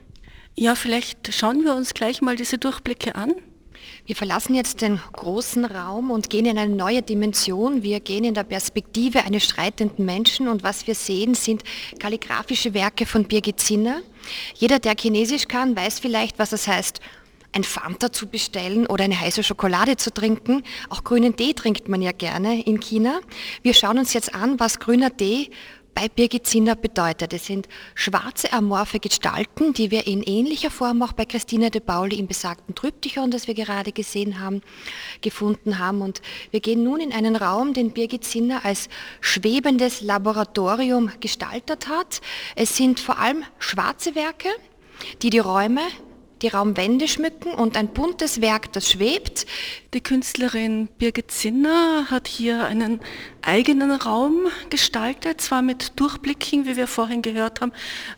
Ja, 0.55 0.75
vielleicht 0.75 1.33
schauen 1.33 1.63
wir 1.63 1.75
uns 1.75 1.93
gleich 1.93 2.21
mal 2.21 2.35
diese 2.35 2.57
Durchblicke 2.57 3.15
an. 3.15 3.33
Wir 4.07 4.15
verlassen 4.15 4.55
jetzt 4.55 4.81
den 4.81 5.01
großen 5.11 5.65
Raum 5.65 6.11
und 6.11 6.29
gehen 6.29 6.45
in 6.45 6.57
eine 6.57 6.73
neue 6.73 7.01
Dimension. 7.01 7.83
Wir 7.83 7.99
gehen 7.99 8.23
in 8.23 8.33
der 8.33 8.45
Perspektive 8.45 9.25
eines 9.25 9.43
streitenden 9.43 10.05
Menschen 10.05 10.47
und 10.47 10.63
was 10.63 10.87
wir 10.87 10.95
sehen, 10.95 11.33
sind 11.33 11.61
kalligraphische 11.99 12.73
Werke 12.73 13.05
von 13.05 13.25
Birgit 13.25 13.59
Zinner. 13.59 13.99
Jeder, 14.55 14.79
der 14.79 14.95
Chinesisch 14.97 15.49
kann, 15.49 15.75
weiß 15.75 15.99
vielleicht, 15.99 16.39
was 16.39 16.53
es 16.53 16.69
heißt, 16.69 17.01
ein 17.51 17.65
Fanta 17.65 18.13
zu 18.13 18.27
bestellen 18.27 18.87
oder 18.87 19.03
eine 19.03 19.19
heiße 19.19 19.43
Schokolade 19.43 19.97
zu 19.97 20.13
trinken. 20.13 20.63
Auch 20.89 21.03
grünen 21.03 21.35
Tee 21.35 21.53
trinkt 21.53 21.89
man 21.89 22.01
ja 22.01 22.13
gerne 22.13 22.61
in 22.61 22.79
China. 22.79 23.19
Wir 23.61 23.73
schauen 23.73 23.97
uns 23.97 24.13
jetzt 24.13 24.33
an, 24.33 24.57
was 24.57 24.79
grüner 24.79 25.17
Tee 25.17 25.51
bei 25.97 26.09
Birgit 26.09 26.45
Zinner 26.45 26.75
bedeutet. 26.75 27.33
Es 27.33 27.47
sind 27.47 27.67
schwarze 27.95 28.53
amorphe 28.53 28.99
Gestalten, 28.99 29.73
die 29.73 29.89
wir 29.89 30.05
in 30.05 30.21
ähnlicher 30.21 30.69
Form 30.69 31.01
auch 31.01 31.13
bei 31.13 31.25
Christine 31.25 31.71
de 31.71 31.81
Pauli 31.81 32.19
im 32.19 32.27
besagten 32.27 32.75
Tryptychon, 32.75 33.31
das 33.31 33.47
wir 33.47 33.55
gerade 33.55 33.91
gesehen 33.91 34.39
haben, 34.39 34.61
gefunden 35.21 35.79
haben. 35.79 36.03
Und 36.03 36.21
wir 36.51 36.59
gehen 36.59 36.83
nun 36.83 36.99
in 36.99 37.13
einen 37.13 37.35
Raum, 37.35 37.73
den 37.73 37.93
Birgit 37.93 38.25
Zinner 38.25 38.63
als 38.63 38.89
schwebendes 39.21 40.01
Laboratorium 40.01 41.09
gestaltet 41.19 41.87
hat. 41.87 42.21
Es 42.55 42.77
sind 42.77 42.99
vor 42.99 43.17
allem 43.17 43.43
schwarze 43.57 44.13
Werke, 44.13 44.49
die 45.23 45.31
die 45.31 45.39
Räume 45.39 45.81
die 46.41 46.47
Raumwände 46.47 47.07
schmücken 47.07 47.53
und 47.53 47.77
ein 47.77 47.89
buntes 47.89 48.41
Werk, 48.41 48.71
das 48.73 48.91
schwebt. 48.91 49.45
Die 49.93 50.01
Künstlerin 50.01 50.87
Birgit 50.97 51.31
Zinner 51.31 52.07
hat 52.09 52.27
hier 52.27 52.65
einen 52.65 52.99
eigenen 53.41 53.91
Raum 53.91 54.47
gestaltet, 54.69 55.41
zwar 55.41 55.61
mit 55.61 55.99
Durchblicken, 55.99 56.65
wie 56.65 56.75
wir 56.75 56.87
vorhin 56.87 57.21
gehört 57.21 57.61
haben, 57.61 57.71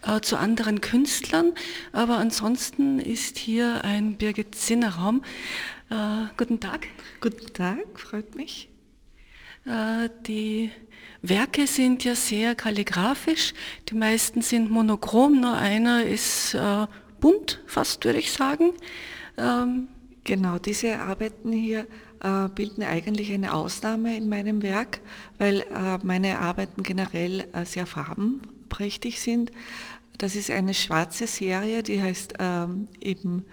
äh, 0.06 0.22
zu 0.22 0.38
anderen 0.38 0.82
Künstlern, 0.82 1.54
aber 1.92 2.18
ansonsten 2.18 3.00
ist 3.00 3.38
hier 3.38 3.84
ein 3.84 4.18
Birgit 4.18 4.56
Zinner 4.56 4.96
Raum. 4.96 5.24
Äh, 5.90 6.28
guten 6.38 6.60
Tag. 6.60 6.88
Guten 7.22 7.54
Tag, 7.54 8.00
freut 8.00 8.36
mich. 8.36 8.70
Äh, 9.66 10.10
die 10.26 10.72
Werke 11.22 11.68
sind 11.68 12.04
ja 12.04 12.16
sehr 12.16 12.56
kalligraphisch, 12.56 13.54
die 13.90 13.96
meisten 13.96 14.42
sind 14.42 14.72
monochrom, 14.72 15.42
nur 15.42 15.58
einer 15.58 16.04
ist 16.04 16.56
bunt, 17.20 17.62
fast 17.66 18.06
würde 18.06 18.20
ich 18.20 18.32
sagen. 18.32 18.72
Ähm 19.38 19.88
genau, 20.30 20.60
diese 20.60 21.00
Arbeiten 21.00 21.52
hier 21.52 21.88
äh, 22.22 22.50
bilden 22.54 22.84
eigentlich 22.84 23.32
eine 23.32 23.54
Ausnahme 23.54 24.16
in 24.16 24.30
meinem 24.30 24.62
Werk, 24.62 25.02
weil 25.38 25.62
äh, 25.62 25.98
meine 26.04 26.40
Arbeiten 26.40 26.84
generell 26.84 27.48
äh, 27.54 27.66
sehr 27.66 27.86
farbenprächtig 27.86 29.20
sind. 29.20 29.52
Das 30.18 30.36
ist 30.36 30.52
eine 30.52 30.74
schwarze 30.74 31.28
Serie, 31.28 31.82
die 31.82 32.02
heißt 32.02 32.36
ähm, 32.40 32.88
eben 33.00 33.46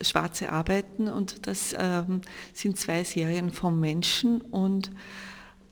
Schwarze 0.00 0.50
Arbeiten 0.50 1.06
und 1.06 1.46
das 1.46 1.74
ähm, 1.78 2.22
sind 2.52 2.78
zwei 2.78 3.04
Serien 3.04 3.52
vom 3.52 3.78
Menschen 3.78 4.40
und 4.40 4.90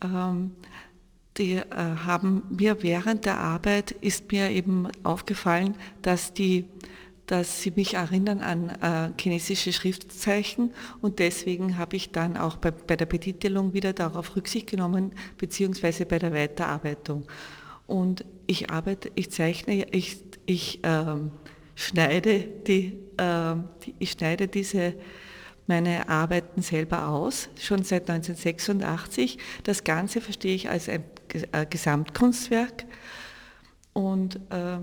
ähm, 0.01 0.53
die 1.39 1.55
äh, 1.55 1.65
haben 1.75 2.45
mir 2.51 2.85
während 2.85 3.25
der 3.25 3.39
Arbeit 3.39 3.91
ist 3.91 4.31
mir 4.31 4.51
eben 4.51 4.87
aufgefallen, 5.03 5.75
dass 6.03 6.35
die 6.35 6.67
dass 7.33 7.63
sie 7.63 7.73
mich 7.75 7.95
erinnern 7.95 8.41
an 8.41 8.69
äh, 8.69 9.11
chinesische 9.19 9.73
Schriftzeichen 9.73 10.75
und 11.01 11.19
deswegen 11.19 11.79
habe 11.79 11.97
ich 11.97 12.13
dann 12.13 12.37
auch 12.37 12.57
bei, 12.59 12.71
bei 12.71 12.95
der 12.95 13.07
Betitelung 13.07 13.73
wieder 13.73 13.95
darauf 13.95 14.37
Rücksicht 14.37 14.69
genommen, 14.69 15.13
beziehungsweise 15.39 16.05
bei 16.05 16.19
der 16.19 16.35
Weiterarbeitung. 16.35 17.25
Und 17.87 18.27
ich 18.47 18.71
arbeite, 18.71 19.11
ich 19.15 19.31
zeichne, 19.31 19.87
ich, 19.93 20.23
ich 20.45 20.81
ähm, 20.83 21.31
schneide, 21.75 22.41
die, 22.67 22.99
äh, 23.17 23.55
die, 23.83 23.95
ich 23.99 24.11
schneide 24.11 24.47
diese 24.47 24.93
meine 25.67 26.11
Arbeiten 26.11 26.61
selber 26.61 27.09
aus, 27.09 27.49
schon 27.59 27.83
seit 27.83 28.11
1986. 28.11 29.39
Das 29.63 29.85
Ganze 29.85 30.21
verstehe 30.21 30.55
ich 30.55 30.69
als 30.69 30.91
ein 30.91 31.03
Gesamtkunstwerk 31.71 32.85
und 33.95 34.37
äh, 34.51 34.81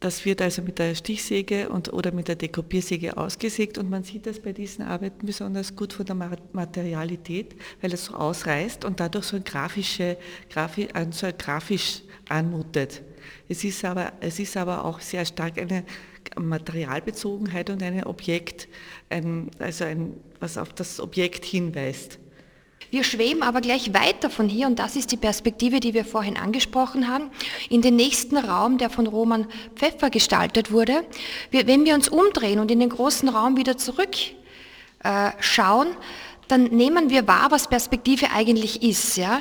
Das 0.00 0.24
wird 0.26 0.42
also 0.42 0.60
mit 0.60 0.78
der 0.78 0.94
Stichsäge 0.94 1.70
und, 1.70 1.92
oder 1.92 2.12
mit 2.12 2.28
der 2.28 2.36
Dekopiersäge 2.36 3.16
ausgesägt 3.16 3.78
und 3.78 3.88
man 3.88 4.04
sieht 4.04 4.26
das 4.26 4.38
bei 4.38 4.52
diesen 4.52 4.84
Arbeiten 4.84 5.24
besonders 5.24 5.74
gut 5.74 5.94
von 5.94 6.04
der 6.04 6.14
Materialität, 6.52 7.54
weil 7.80 7.92
es 7.94 8.06
so 8.06 8.14
ausreißt 8.14 8.84
und 8.84 9.00
dadurch 9.00 9.24
so 9.24 9.36
ein, 9.36 9.44
grafische, 9.44 10.18
grafi, 10.50 10.88
so 11.10 11.26
ein 11.26 11.38
grafisch 11.38 12.02
anmutet. 12.28 13.02
Es 13.48 13.64
ist, 13.64 13.84
aber, 13.84 14.12
es 14.20 14.38
ist 14.38 14.56
aber 14.56 14.84
auch 14.84 15.00
sehr 15.00 15.24
stark 15.24 15.58
eine 15.58 15.84
Materialbezogenheit 16.38 17.70
und 17.70 17.82
ein 17.82 18.04
Objekt, 18.04 18.68
ein, 19.10 19.50
also 19.58 19.84
ein, 19.84 20.14
was 20.40 20.58
auf 20.58 20.72
das 20.72 21.00
Objekt 21.00 21.44
hinweist. 21.44 22.18
Wir 22.94 23.02
schweben 23.02 23.42
aber 23.42 23.60
gleich 23.60 23.92
weiter 23.92 24.30
von 24.30 24.48
hier 24.48 24.68
und 24.68 24.78
das 24.78 24.94
ist 24.94 25.10
die 25.10 25.16
Perspektive, 25.16 25.80
die 25.80 25.94
wir 25.94 26.04
vorhin 26.04 26.36
angesprochen 26.36 27.08
haben, 27.08 27.28
in 27.68 27.82
den 27.82 27.96
nächsten 27.96 28.36
Raum, 28.36 28.78
der 28.78 28.88
von 28.88 29.08
Roman 29.08 29.48
Pfeffer 29.74 30.10
gestaltet 30.10 30.70
wurde. 30.70 31.04
Wir, 31.50 31.66
wenn 31.66 31.84
wir 31.84 31.96
uns 31.96 32.08
umdrehen 32.08 32.60
und 32.60 32.70
in 32.70 32.78
den 32.78 32.90
großen 32.90 33.28
Raum 33.28 33.56
wieder 33.56 33.76
zurückschauen, 33.76 34.28
äh, 35.02 35.96
dann 36.46 36.64
nehmen 36.66 37.10
wir 37.10 37.26
wahr, 37.26 37.48
was 37.50 37.66
Perspektive 37.66 38.30
eigentlich 38.30 38.84
ist. 38.84 39.16
Ja? 39.16 39.40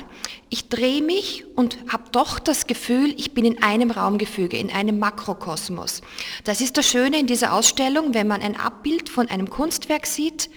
Ich 0.49 0.69
drehe 0.69 1.03
mich 1.03 1.45
und 1.55 1.77
habe 1.89 2.05
doch 2.11 2.39
das 2.39 2.65
Gefühl, 2.65 3.13
ich 3.17 3.35
bin 3.35 3.45
in 3.45 3.61
einem 3.61 3.91
Raumgefüge, 3.91 4.57
in 4.57 4.71
einem 4.71 4.97
Makrokosmos. 4.97 6.01
Das 6.43 6.59
ist 6.59 6.75
das 6.77 6.87
Schöne 6.87 7.19
in 7.19 7.27
dieser 7.27 7.53
Ausstellung, 7.53 8.15
wenn 8.15 8.25
man 8.25 8.41
ein 8.41 8.59
Abbild 8.59 9.09
von 9.09 9.29
einem 9.29 9.51
Kunstwerk 9.51 10.07
sieht 10.07 10.49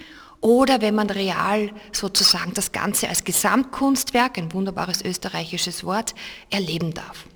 oder 0.46 0.80
wenn 0.80 0.94
man 0.94 1.10
real 1.10 1.72
sozusagen 1.90 2.54
das 2.54 2.70
Ganze 2.70 3.08
als 3.08 3.24
Gesamtkunstwerk, 3.24 4.38
ein 4.38 4.52
wunderbares 4.52 5.02
österreichisches 5.04 5.82
Wort, 5.82 6.14
erleben 6.50 6.94
darf. 6.94 7.26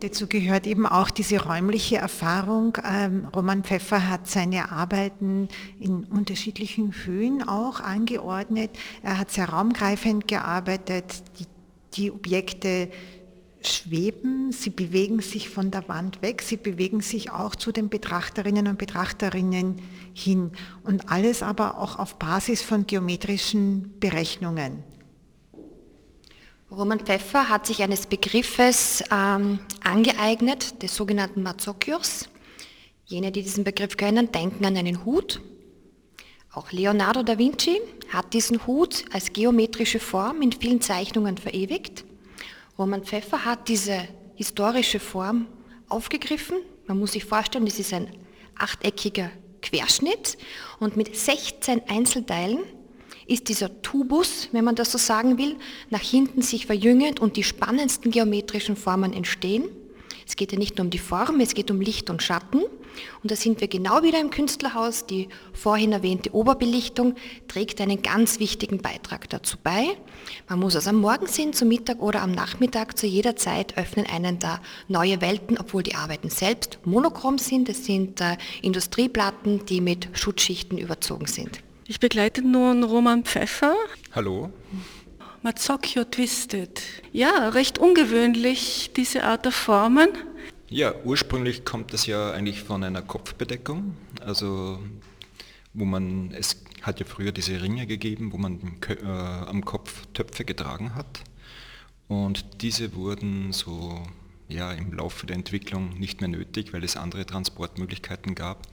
Dazu 0.00 0.26
gehört 0.26 0.66
eben 0.66 0.86
auch 0.86 1.10
diese 1.10 1.44
räumliche 1.44 1.98
Erfahrung. 1.98 2.78
Ähm, 2.90 3.28
Roman 3.36 3.64
Pfeffer 3.64 4.08
hat 4.08 4.28
seine 4.28 4.72
Arbeiten 4.72 5.48
in 5.78 6.04
unterschiedlichen 6.04 6.94
Höhen 7.04 7.46
auch 7.46 7.80
angeordnet. 7.80 8.70
Er 9.02 9.18
hat 9.18 9.30
sehr 9.30 9.50
raumgreifend 9.50 10.26
gearbeitet. 10.26 11.22
Die, 11.38 11.44
die 11.96 12.10
Objekte 12.10 12.88
schweben, 13.62 14.52
sie 14.52 14.70
bewegen 14.70 15.20
sich 15.20 15.48
von 15.48 15.70
der 15.70 15.88
Wand 15.88 16.22
weg, 16.22 16.42
sie 16.42 16.56
bewegen 16.56 17.00
sich 17.00 17.30
auch 17.30 17.54
zu 17.54 17.72
den 17.72 17.88
Betrachterinnen 17.88 18.66
und 18.66 18.78
Betrachterinnen 18.78 19.80
hin. 20.14 20.52
Und 20.84 21.10
alles 21.10 21.42
aber 21.42 21.78
auch 21.78 21.98
auf 21.98 22.16
Basis 22.16 22.62
von 22.62 22.86
geometrischen 22.86 23.98
Berechnungen. 23.98 24.84
Roman 26.70 27.00
Pfeffer 27.00 27.48
hat 27.48 27.66
sich 27.66 27.82
eines 27.82 28.06
Begriffes 28.06 29.02
ähm, 29.10 29.58
angeeignet, 29.82 30.82
des 30.82 30.94
sogenannten 30.94 31.42
Mazocchios. 31.42 32.28
Jene, 33.06 33.32
die 33.32 33.42
diesen 33.42 33.64
Begriff 33.64 33.96
kennen, 33.96 34.30
denken 34.30 34.66
an 34.66 34.76
einen 34.76 35.04
Hut. 35.06 35.40
Auch 36.52 36.70
Leonardo 36.70 37.22
da 37.22 37.38
Vinci 37.38 37.80
hat 38.12 38.34
diesen 38.34 38.66
Hut 38.66 39.06
als 39.12 39.32
geometrische 39.32 39.98
Form 39.98 40.42
in 40.42 40.52
vielen 40.52 40.82
Zeichnungen 40.82 41.38
verewigt. 41.38 42.04
Roman 42.78 43.02
Pfeffer 43.02 43.44
hat 43.44 43.68
diese 43.68 44.06
historische 44.36 45.00
Form 45.00 45.46
aufgegriffen. 45.88 46.58
Man 46.86 47.00
muss 47.00 47.12
sich 47.12 47.24
vorstellen, 47.24 47.66
das 47.66 47.80
ist 47.80 47.92
ein 47.92 48.08
achteckiger 48.56 49.30
Querschnitt 49.62 50.38
und 50.78 50.96
mit 50.96 51.16
16 51.16 51.82
Einzelteilen 51.88 52.60
ist 53.26 53.48
dieser 53.48 53.82
Tubus, 53.82 54.48
wenn 54.52 54.64
man 54.64 54.76
das 54.76 54.92
so 54.92 54.98
sagen 54.98 55.38
will, 55.38 55.56
nach 55.90 56.00
hinten 56.00 56.40
sich 56.40 56.66
verjüngend 56.66 57.18
und 57.18 57.36
die 57.36 57.42
spannendsten 57.42 58.12
geometrischen 58.12 58.76
Formen 58.76 59.12
entstehen. 59.12 59.68
Es 60.24 60.36
geht 60.36 60.52
ja 60.52 60.58
nicht 60.58 60.78
nur 60.78 60.84
um 60.84 60.90
die 60.90 60.98
Form, 60.98 61.40
es 61.40 61.54
geht 61.54 61.72
um 61.72 61.80
Licht 61.80 62.10
und 62.10 62.22
Schatten. 62.22 62.62
Und 63.22 63.30
da 63.30 63.36
sind 63.36 63.60
wir 63.60 63.68
genau 63.68 64.02
wieder 64.02 64.20
im 64.20 64.30
Künstlerhaus. 64.30 65.06
Die 65.06 65.28
vorhin 65.52 65.92
erwähnte 65.92 66.34
Oberbelichtung 66.34 67.14
trägt 67.48 67.80
einen 67.80 68.02
ganz 68.02 68.40
wichtigen 68.40 68.78
Beitrag 68.78 69.28
dazu 69.30 69.56
bei. 69.62 69.96
Man 70.48 70.58
muss 70.60 70.74
es 70.74 70.86
am 70.86 70.96
Morgen 70.96 71.26
sehen, 71.26 71.52
zum 71.52 71.68
Mittag 71.68 72.00
oder 72.00 72.22
am 72.22 72.32
Nachmittag, 72.32 72.98
zu 72.98 73.06
jeder 73.06 73.36
Zeit 73.36 73.76
öffnen 73.76 74.06
einen 74.06 74.38
da 74.38 74.60
neue 74.88 75.20
Welten, 75.20 75.58
obwohl 75.58 75.82
die 75.82 75.94
Arbeiten 75.94 76.30
selbst 76.30 76.78
monochrom 76.84 77.38
sind. 77.38 77.68
Es 77.68 77.84
sind 77.84 78.20
äh, 78.20 78.36
Industrieplatten, 78.62 79.64
die 79.66 79.80
mit 79.80 80.08
Schutzschichten 80.12 80.78
überzogen 80.78 81.26
sind. 81.26 81.60
Ich 81.86 82.00
begleite 82.00 82.42
nun 82.42 82.84
Roman 82.84 83.24
Pfeffer. 83.24 83.74
Hallo. 84.14 84.50
Mazzocchio 85.42 86.04
Twisted. 86.04 86.82
Ja, 87.12 87.48
recht 87.50 87.78
ungewöhnlich, 87.78 88.90
diese 88.96 89.24
Art 89.24 89.44
der 89.44 89.52
Formen. 89.52 90.10
Ja, 90.70 90.94
ursprünglich 91.04 91.64
kommt 91.64 91.94
es 91.94 92.04
ja 92.04 92.30
eigentlich 92.32 92.62
von 92.62 92.84
einer 92.84 93.00
Kopfbedeckung, 93.00 93.96
also 94.20 94.78
wo 95.72 95.86
man, 95.86 96.30
es 96.32 96.62
hat 96.82 97.00
ja 97.00 97.06
früher 97.06 97.32
diese 97.32 97.62
Ringe 97.62 97.86
gegeben, 97.86 98.32
wo 98.32 98.36
man 98.36 98.60
äh, 98.86 99.06
am 99.06 99.64
Kopf 99.64 100.06
Töpfe 100.12 100.44
getragen 100.44 100.94
hat 100.94 101.24
und 102.06 102.62
diese 102.62 102.94
wurden 102.94 103.52
so 103.54 104.02
ja, 104.48 104.72
im 104.72 104.92
Laufe 104.92 105.26
der 105.26 105.36
Entwicklung 105.36 105.98
nicht 105.98 106.20
mehr 106.20 106.28
nötig, 106.28 106.74
weil 106.74 106.84
es 106.84 106.96
andere 106.96 107.24
Transportmöglichkeiten 107.24 108.34
gab. 108.34 108.66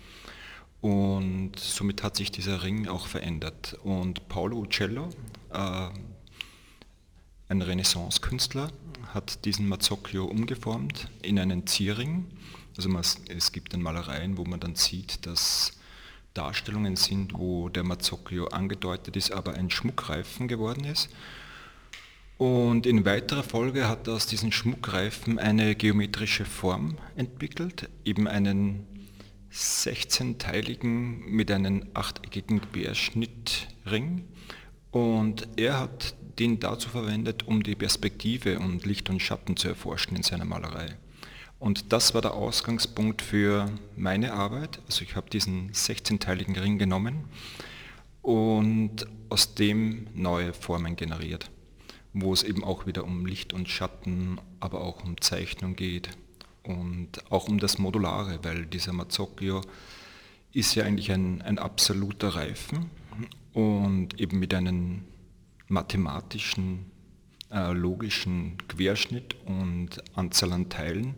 Und 0.81 1.57
somit 1.57 2.03
hat 2.03 2.15
sich 2.15 2.31
dieser 2.31 2.63
Ring 2.63 2.87
auch 2.87 3.07
verändert. 3.07 3.77
Und 3.83 4.27
Paolo 4.29 4.59
Uccello, 4.59 5.09
äh, 5.51 5.89
ein 7.49 7.61
Renaissance-Künstler, 7.61 8.71
hat 9.15 9.45
diesen 9.45 9.67
Mazzocchio 9.67 10.25
umgeformt 10.25 11.09
in 11.23 11.39
einen 11.39 11.65
Zierring. 11.65 12.25
Also 12.77 12.89
es 13.29 13.51
gibt 13.51 13.73
dann 13.73 13.81
Malereien, 13.81 14.37
wo 14.37 14.43
man 14.43 14.59
dann 14.59 14.75
sieht, 14.75 15.25
dass 15.25 15.79
Darstellungen 16.35 16.97
sind, 16.97 17.33
wo 17.33 17.69
der 17.69 17.83
Mazzocchio 17.83 18.47
angedeutet 18.47 19.15
ist, 19.15 19.31
aber 19.31 19.53
ein 19.53 19.71
Schmuckreifen 19.71 20.47
geworden 20.47 20.83
ist. 20.83 21.09
Und 22.37 22.85
in 22.85 23.05
weiterer 23.05 23.43
Folge 23.43 23.87
hat 23.87 24.07
er 24.07 24.15
aus 24.15 24.27
diesen 24.27 24.51
Schmuckreifen 24.51 25.39
eine 25.39 25.73
geometrische 25.75 26.43
Form 26.43 26.97
entwickelt, 27.15 27.89
eben 28.03 28.27
einen 28.27 28.85
16-teiligen 29.53 31.25
mit 31.27 31.49
einem 31.49 31.85
achteckigen 31.93 32.59
Querschnittring 32.59 34.25
und 34.91 35.47
er 35.55 35.79
hat 35.79 36.15
den 36.39 36.59
dazu 36.59 36.89
verwendet, 36.89 37.47
um 37.47 37.63
die 37.63 37.75
Perspektive 37.75 38.59
und 38.59 38.85
Licht 38.85 39.09
und 39.09 39.21
Schatten 39.21 39.57
zu 39.57 39.67
erforschen 39.67 40.15
in 40.15 40.23
seiner 40.23 40.45
Malerei. 40.45 40.97
Und 41.59 41.93
das 41.93 42.13
war 42.13 42.21
der 42.21 42.33
Ausgangspunkt 42.33 43.21
für 43.21 43.71
meine 43.95 44.33
Arbeit. 44.33 44.79
Also 44.87 45.03
ich 45.03 45.15
habe 45.15 45.29
diesen 45.29 45.71
16-teiligen 45.71 46.59
Ring 46.59 46.77
genommen 46.77 47.23
und 48.21 49.07
aus 49.29 49.55
dem 49.55 50.07
neue 50.13 50.53
Formen 50.53 50.95
generiert, 50.95 51.49
wo 52.13 52.33
es 52.33 52.43
eben 52.43 52.63
auch 52.63 52.85
wieder 52.85 53.03
um 53.03 53.25
Licht 53.25 53.53
und 53.53 53.69
Schatten, 53.69 54.39
aber 54.59 54.81
auch 54.81 55.03
um 55.03 55.19
Zeichnung 55.21 55.75
geht 55.75 56.09
und 56.63 57.09
auch 57.31 57.47
um 57.47 57.59
das 57.59 57.77
Modulare, 57.77 58.39
weil 58.43 58.65
dieser 58.65 58.93
Mazzocchio 58.93 59.61
ist 60.51 60.75
ja 60.75 60.83
eigentlich 60.83 61.11
ein, 61.11 61.41
ein 61.41 61.59
absoluter 61.59 62.29
Reifen 62.29 62.89
und 63.53 64.19
eben 64.19 64.39
mit 64.39 64.53
einem 64.53 65.03
mathematischen, 65.67 66.91
äh, 67.51 67.71
logischen 67.71 68.57
Querschnitt 68.67 69.35
und 69.45 69.89
Anzahl 70.15 70.53
an 70.53 70.69
Teilen 70.69 71.15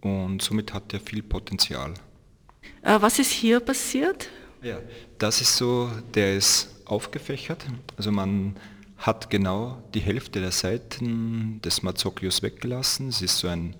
und 0.00 0.42
somit 0.42 0.72
hat 0.72 0.92
er 0.92 1.00
viel 1.00 1.22
Potenzial. 1.22 1.94
Äh, 2.82 3.00
was 3.00 3.18
ist 3.18 3.30
hier 3.30 3.60
passiert? 3.60 4.28
Ja, 4.62 4.78
das 5.18 5.40
ist 5.40 5.56
so, 5.56 5.90
der 6.14 6.36
ist 6.36 6.70
aufgefächert, 6.86 7.64
also 7.96 8.10
man 8.10 8.56
hat 8.98 9.28
genau 9.28 9.82
die 9.92 10.00
Hälfte 10.00 10.40
der 10.40 10.52
Seiten 10.52 11.60
des 11.62 11.82
Mazzocchios 11.82 12.42
weggelassen. 12.42 13.08
Es 13.08 13.20
ist 13.20 13.38
so 13.38 13.48
ein 13.48 13.74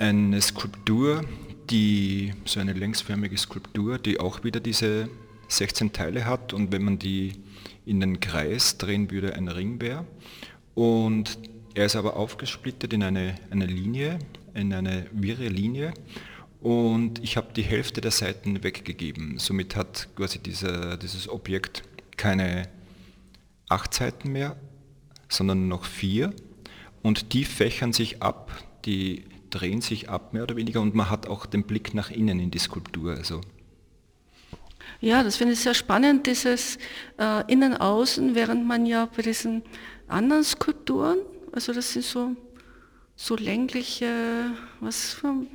eine 0.00 0.40
Skulptur, 0.40 1.22
die 1.68 2.32
so 2.46 2.58
eine 2.58 2.72
längsförmige 2.72 3.36
Skulptur, 3.36 3.98
die 3.98 4.18
auch 4.18 4.42
wieder 4.44 4.58
diese 4.58 5.10
16 5.48 5.92
Teile 5.92 6.24
hat 6.24 6.54
und 6.54 6.72
wenn 6.72 6.82
man 6.82 6.98
die 6.98 7.34
in 7.90 8.00
den 8.00 8.20
Kreis 8.20 8.78
drehen 8.78 9.10
würde, 9.10 9.34
ein 9.34 9.48
Ring 9.48 9.80
wäre. 9.80 10.06
Und 10.74 11.38
er 11.74 11.86
ist 11.86 11.96
aber 11.96 12.16
aufgesplittet 12.16 12.92
in 12.92 13.02
eine, 13.02 13.34
eine 13.50 13.66
Linie, 13.66 14.18
in 14.54 14.72
eine 14.72 15.06
wirre 15.12 15.48
Linie 15.48 15.92
und 16.60 17.22
ich 17.22 17.36
habe 17.36 17.52
die 17.54 17.62
Hälfte 17.62 18.00
der 18.00 18.10
Seiten 18.10 18.62
weggegeben. 18.62 19.38
Somit 19.38 19.76
hat 19.76 20.08
quasi 20.14 20.38
dieser, 20.38 20.96
dieses 20.96 21.28
Objekt 21.28 21.82
keine 22.16 22.68
acht 23.68 23.94
Seiten 23.94 24.32
mehr, 24.32 24.56
sondern 25.28 25.68
noch 25.68 25.84
vier 25.84 26.34
und 27.02 27.32
die 27.32 27.44
fächern 27.44 27.92
sich 27.92 28.22
ab. 28.22 28.52
Die 28.84 29.24
drehen 29.50 29.80
sich 29.80 30.08
ab, 30.08 30.32
mehr 30.32 30.44
oder 30.44 30.56
weniger, 30.56 30.80
und 30.80 30.94
man 30.94 31.10
hat 31.10 31.26
auch 31.26 31.44
den 31.44 31.64
Blick 31.64 31.92
nach 31.92 32.10
innen 32.10 32.38
in 32.40 32.50
die 32.50 32.58
Skulptur. 32.58 33.14
Also. 33.14 33.40
Ja, 35.00 35.22
das 35.22 35.36
finde 35.36 35.54
ich 35.54 35.60
sehr 35.60 35.74
spannend, 35.74 36.26
dieses 36.26 36.76
äh, 37.18 37.50
Innen-Außen, 37.50 38.34
während 38.34 38.66
man 38.66 38.84
ja 38.84 39.06
bei 39.06 39.22
diesen 39.22 39.62
anderen 40.08 40.44
Skulpturen, 40.44 41.18
also 41.52 41.72
das 41.72 41.92
sind 41.92 42.04
so, 42.04 42.36
so 43.16 43.36
längliche, 43.36 44.52
was 44.80 45.14
für 45.14 45.46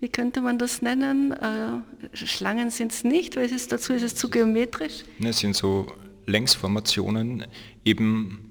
Wie 0.00 0.08
könnte 0.08 0.40
man 0.40 0.58
das 0.58 0.82
nennen? 0.82 1.32
Äh, 1.32 2.16
Schlangen 2.16 2.70
sind 2.70 2.90
es 2.90 3.04
nicht, 3.04 3.36
weil 3.36 3.44
es 3.44 3.52
ist, 3.52 3.70
dazu 3.70 3.92
ist 3.92 4.02
es 4.02 4.14
zu 4.14 4.30
geometrisch. 4.30 5.04
Es 5.22 5.38
sind 5.38 5.54
so 5.54 5.86
Längsformationen, 6.26 7.46
eben 7.84 8.50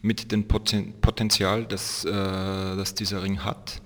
mit 0.00 0.32
dem 0.32 0.48
Potenzial, 0.48 1.66
das, 1.66 2.04
äh, 2.04 2.10
das 2.10 2.94
dieser 2.94 3.22
Ring 3.22 3.44
hat. 3.44 3.82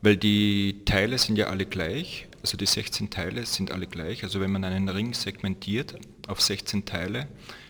Weil 0.00 0.16
die 0.16 0.84
Teile 0.84 1.18
sind 1.18 1.36
ja 1.36 1.48
alle 1.48 1.66
gleich, 1.66 2.26
also 2.44 2.58
die 2.58 2.66
16 2.66 3.08
Teile 3.08 3.46
sind 3.46 3.70
alle 3.70 3.86
gleich. 3.86 4.22
Also 4.22 4.38
wenn 4.38 4.52
man 4.52 4.64
einen 4.64 4.90
Ring 4.90 5.14
segmentiert 5.14 5.98
auf 6.28 6.42
16 6.42 6.84
Teile, 6.84 7.26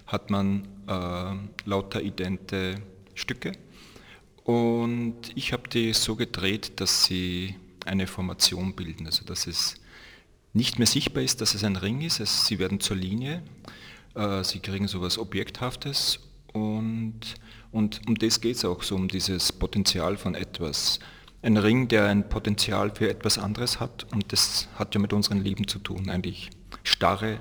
hat 0.09 0.31
man 0.31 0.67
äh, 0.89 1.69
lauter 1.69 2.03
idente 2.03 2.83
Stücke. 3.15 3.53
Und 4.43 5.15
ich 5.37 5.53
habe 5.53 5.69
die 5.69 5.93
so 5.93 6.17
gedreht, 6.17 6.81
dass 6.81 7.05
sie 7.05 7.55
eine 7.87 8.09
Formation 8.09 8.75
bilden, 8.75 9.07
also 9.07 9.25
dass 9.25 9.47
es 9.47 9.77
nicht 10.55 10.81
mehr 10.81 10.89
sichtbar 10.89 11.23
ist, 11.23 11.41
dass 11.41 11.55
es 11.55 11.63
ein 11.63 11.77
Ring 11.77 12.01
ist, 12.01 12.19
also 12.19 12.45
sie 12.45 12.59
werden 12.59 12.81
zur 12.81 12.97
Linie, 12.97 13.45
äh, 14.17 14.43
sie 14.43 14.59
kriegen 14.59 14.89
so 14.89 14.99
etwas 14.99 15.19
Objekthaftes 15.19 16.19
und, 16.53 17.21
und 17.71 18.01
um 18.09 18.17
das 18.17 18.41
geht 18.41 18.57
es 18.57 18.65
auch 18.65 18.83
so, 18.83 18.97
um 18.97 19.07
dieses 19.07 19.53
Potenzial 19.53 20.17
von 20.17 20.35
etwas. 20.35 20.99
Ein 21.45 21.59
Ring, 21.59 21.89
der 21.89 22.07
ein 22.07 22.27
Potenzial 22.27 22.91
für 22.95 23.11
etwas 23.11 23.37
anderes 23.37 23.79
hat. 23.79 24.07
Und 24.13 24.33
das 24.33 24.67
hat 24.77 24.95
ja 24.95 25.01
mit 25.01 25.13
unserem 25.13 25.43
Leben 25.43 25.69
zu 25.69 25.79
tun, 25.79 26.09
eigentlich. 26.09 26.49
Starre 26.85 27.39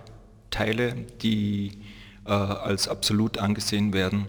Teile, 0.51 0.93
die 1.21 1.71
äh, 2.25 2.31
als 2.31 2.89
absolut 2.89 3.37
angesehen 3.37 3.93
werden, 3.93 4.27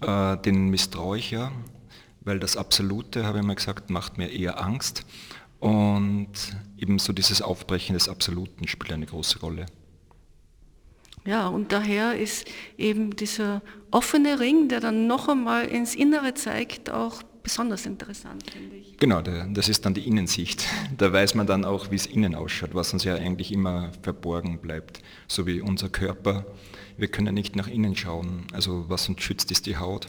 äh, 0.00 0.36
denen 0.36 0.68
misstraue 0.68 1.18
ich 1.18 1.32
ja, 1.32 1.50
weil 2.20 2.38
das 2.38 2.56
Absolute, 2.56 3.26
habe 3.26 3.38
ich 3.38 3.44
mal 3.44 3.56
gesagt, 3.56 3.90
macht 3.90 4.16
mir 4.16 4.30
eher 4.30 4.62
Angst. 4.62 5.04
Und 5.58 6.30
ebenso 6.78 7.12
dieses 7.12 7.42
Aufbrechen 7.42 7.94
des 7.94 8.08
Absoluten 8.08 8.68
spielt 8.68 8.92
eine 8.92 9.06
große 9.06 9.40
Rolle. 9.40 9.66
Ja, 11.24 11.48
und 11.48 11.72
daher 11.72 12.16
ist 12.16 12.46
eben 12.78 13.16
dieser 13.16 13.60
offene 13.90 14.38
Ring, 14.38 14.68
der 14.68 14.78
dann 14.78 15.08
noch 15.08 15.28
einmal 15.28 15.64
ins 15.64 15.96
Innere 15.96 16.34
zeigt, 16.34 16.90
auch 16.90 17.24
besonders 17.46 17.86
interessant, 17.86 18.42
finde 18.50 18.74
ich. 18.74 18.96
Genau, 18.96 19.22
das 19.22 19.68
ist 19.68 19.86
dann 19.86 19.94
die 19.94 20.04
Innensicht. 20.04 20.66
Da 20.98 21.12
weiß 21.12 21.36
man 21.36 21.46
dann 21.46 21.64
auch, 21.64 21.92
wie 21.92 21.94
es 21.94 22.04
innen 22.04 22.34
ausschaut, 22.34 22.74
was 22.74 22.92
uns 22.92 23.04
ja 23.04 23.14
eigentlich 23.14 23.52
immer 23.52 23.92
verborgen 24.02 24.58
bleibt, 24.58 25.00
so 25.28 25.46
wie 25.46 25.60
unser 25.60 25.88
Körper. 25.88 26.44
Wir 26.96 27.06
können 27.06 27.34
nicht 27.34 27.54
nach 27.54 27.68
innen 27.68 27.94
schauen. 27.94 28.48
Also 28.52 28.86
was 28.88 29.08
uns 29.08 29.22
schützt, 29.22 29.52
ist 29.52 29.66
die 29.66 29.76
Haut, 29.76 30.08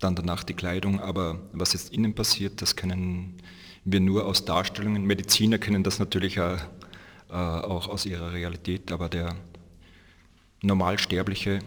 dann 0.00 0.16
danach 0.16 0.42
die 0.42 0.54
Kleidung, 0.54 0.98
aber 0.98 1.38
was 1.52 1.72
jetzt 1.72 1.92
innen 1.92 2.16
passiert, 2.16 2.60
das 2.60 2.74
können 2.74 3.36
wir 3.84 4.00
nur 4.00 4.26
aus 4.26 4.44
Darstellungen. 4.44 5.04
Mediziner 5.04 5.58
kennen 5.58 5.84
das 5.84 6.00
natürlich 6.00 6.40
auch, 6.40 6.58
äh, 7.30 7.34
auch 7.34 7.88
aus 7.88 8.06
ihrer 8.06 8.32
Realität, 8.32 8.90
aber 8.90 9.08
der 9.08 9.36
Normalsterbliche, 10.62 11.60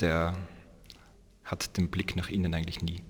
der 0.00 0.34
hat 1.44 1.76
den 1.76 1.90
Blick 1.90 2.16
nach 2.16 2.28
innen 2.28 2.54
eigentlich 2.54 2.82
nie. 2.82 3.02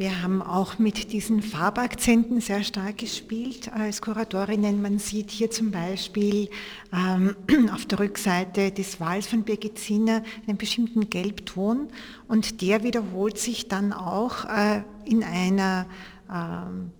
Wir 0.00 0.22
haben 0.22 0.40
auch 0.40 0.78
mit 0.78 1.12
diesen 1.12 1.42
Farbakzenten 1.42 2.40
sehr 2.40 2.64
stark 2.64 2.96
gespielt 2.96 3.70
als 3.70 4.00
Kuratorinnen. 4.00 4.80
Man 4.80 4.98
sieht 4.98 5.30
hier 5.30 5.50
zum 5.50 5.72
Beispiel 5.72 6.48
ähm, 6.90 7.36
auf 7.74 7.84
der 7.84 7.98
Rückseite 7.98 8.70
des 8.70 8.98
Wals 8.98 9.26
von 9.26 9.42
Birgit 9.42 9.78
Zinner 9.78 10.22
einen 10.46 10.56
bestimmten 10.56 11.10
Gelbton 11.10 11.88
und 12.28 12.62
der 12.62 12.82
wiederholt 12.82 13.36
sich 13.36 13.68
dann 13.68 13.92
auch 13.92 14.46
äh, 14.46 14.80
in 15.04 15.22
einer 15.22 15.84
ähm, 16.32 16.92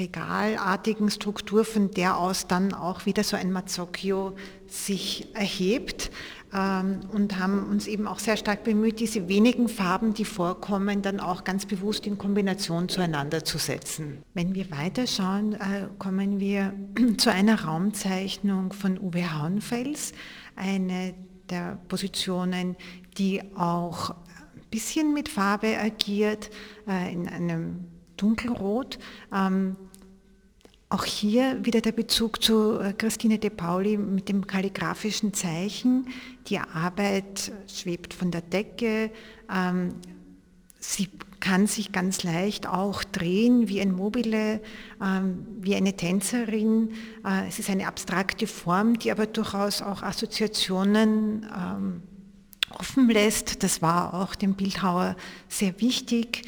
regalartigen 0.00 1.10
Struktur, 1.10 1.64
von 1.64 1.90
der 1.92 2.16
aus 2.16 2.46
dann 2.46 2.74
auch 2.74 3.06
wieder 3.06 3.22
so 3.22 3.36
ein 3.36 3.52
Mazzocchio 3.52 4.34
sich 4.66 5.28
erhebt 5.34 6.10
ähm, 6.52 7.00
und 7.12 7.38
haben 7.38 7.68
uns 7.68 7.86
eben 7.86 8.06
auch 8.06 8.18
sehr 8.18 8.36
stark 8.36 8.64
bemüht, 8.64 9.00
diese 9.00 9.28
wenigen 9.28 9.68
Farben, 9.68 10.14
die 10.14 10.24
vorkommen, 10.24 11.02
dann 11.02 11.20
auch 11.20 11.44
ganz 11.44 11.66
bewusst 11.66 12.06
in 12.06 12.18
Kombination 12.18 12.88
zueinander 12.88 13.44
zu 13.44 13.58
setzen. 13.58 14.22
Wenn 14.34 14.54
wir 14.54 14.70
weiterschauen, 14.70 15.54
äh, 15.54 15.88
kommen 15.98 16.40
wir 16.40 16.74
zu 17.18 17.30
einer 17.30 17.64
Raumzeichnung 17.64 18.72
von 18.72 18.98
Uwe 18.98 19.38
Hauenfels, 19.38 20.12
eine 20.56 21.14
der 21.50 21.78
Positionen, 21.88 22.76
die 23.18 23.42
auch 23.56 24.10
ein 24.10 24.70
bisschen 24.70 25.12
mit 25.12 25.28
Farbe 25.28 25.78
agiert, 25.78 26.50
äh, 26.88 27.12
in 27.12 27.28
einem 27.28 27.86
Dunkelrot. 28.16 28.98
Ähm, 29.32 29.76
auch 30.90 31.04
hier 31.04 31.64
wieder 31.64 31.80
der 31.80 31.92
Bezug 31.92 32.42
zu 32.42 32.80
äh, 32.80 32.92
Christine 32.92 33.38
de 33.38 33.50
Pauli 33.50 33.96
mit 33.96 34.28
dem 34.28 34.46
kalligraphischen 34.46 35.32
Zeichen. 35.32 36.08
Die 36.48 36.58
Arbeit 36.58 37.52
schwebt 37.72 38.12
von 38.12 38.32
der 38.32 38.40
Decke. 38.40 39.12
Ähm, 39.48 39.94
sie 40.80 41.08
kann 41.38 41.68
sich 41.68 41.92
ganz 41.92 42.24
leicht 42.24 42.66
auch 42.66 43.04
drehen 43.04 43.68
wie 43.68 43.80
ein 43.80 43.92
Mobile, 43.92 44.60
ähm, 45.00 45.46
wie 45.60 45.76
eine 45.76 45.96
Tänzerin. 45.96 46.90
Äh, 47.24 47.46
es 47.46 47.60
ist 47.60 47.70
eine 47.70 47.86
abstrakte 47.86 48.48
Form, 48.48 48.98
die 48.98 49.12
aber 49.12 49.26
durchaus 49.26 49.82
auch 49.82 50.02
Assoziationen 50.02 51.46
ähm, 51.56 52.02
offen 52.70 53.08
lässt. 53.08 53.62
Das 53.62 53.80
war 53.80 54.14
auch 54.14 54.34
dem 54.34 54.54
Bildhauer 54.54 55.16
sehr 55.48 55.80
wichtig, 55.80 56.42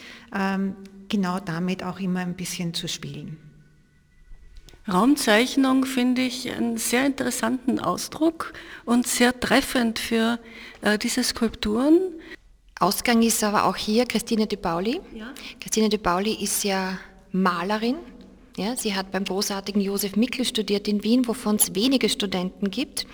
genau 1.09 1.40
damit 1.40 1.83
auch 1.83 1.98
immer 1.98 2.20
ein 2.20 2.35
bisschen 2.35 2.74
zu 2.74 2.87
spielen. 2.87 3.52
Raumzeichnung 4.90 5.85
finde 5.85 6.23
ich 6.23 6.51
einen 6.51 6.77
sehr 6.77 7.07
interessanten 7.07 7.79
Ausdruck 7.79 8.53
und 8.85 9.07
sehr 9.07 9.38
treffend 9.38 9.99
für 9.99 10.40
äh, 10.81 10.99
diese 10.99 11.23
Skulpturen. 11.23 12.01
Ausgang 12.81 13.23
ist 13.23 13.45
aber 13.45 13.64
auch 13.66 13.77
hier 13.77 14.07
Christine 14.07 14.49
de 14.49 14.59
Pauli. 14.59 15.01
Ja. 15.14 15.33
Christine 15.61 15.88
de 15.88 16.01
Pauli 16.01 16.35
ist 16.35 16.64
ja 16.64 16.99
Malerin. 17.31 17.97
Ja, 18.57 18.77
sie 18.77 18.95
hat 18.95 19.12
beim 19.12 19.25
großartigen 19.25 19.81
Josef 19.81 20.16
Mickel 20.16 20.45
studiert 20.45 20.88
in 20.88 21.05
Wien, 21.05 21.27
wovon 21.29 21.57
es 21.57 21.75
wenige 21.77 22.09
Studenten 22.09 22.71
gibt. 22.71 23.07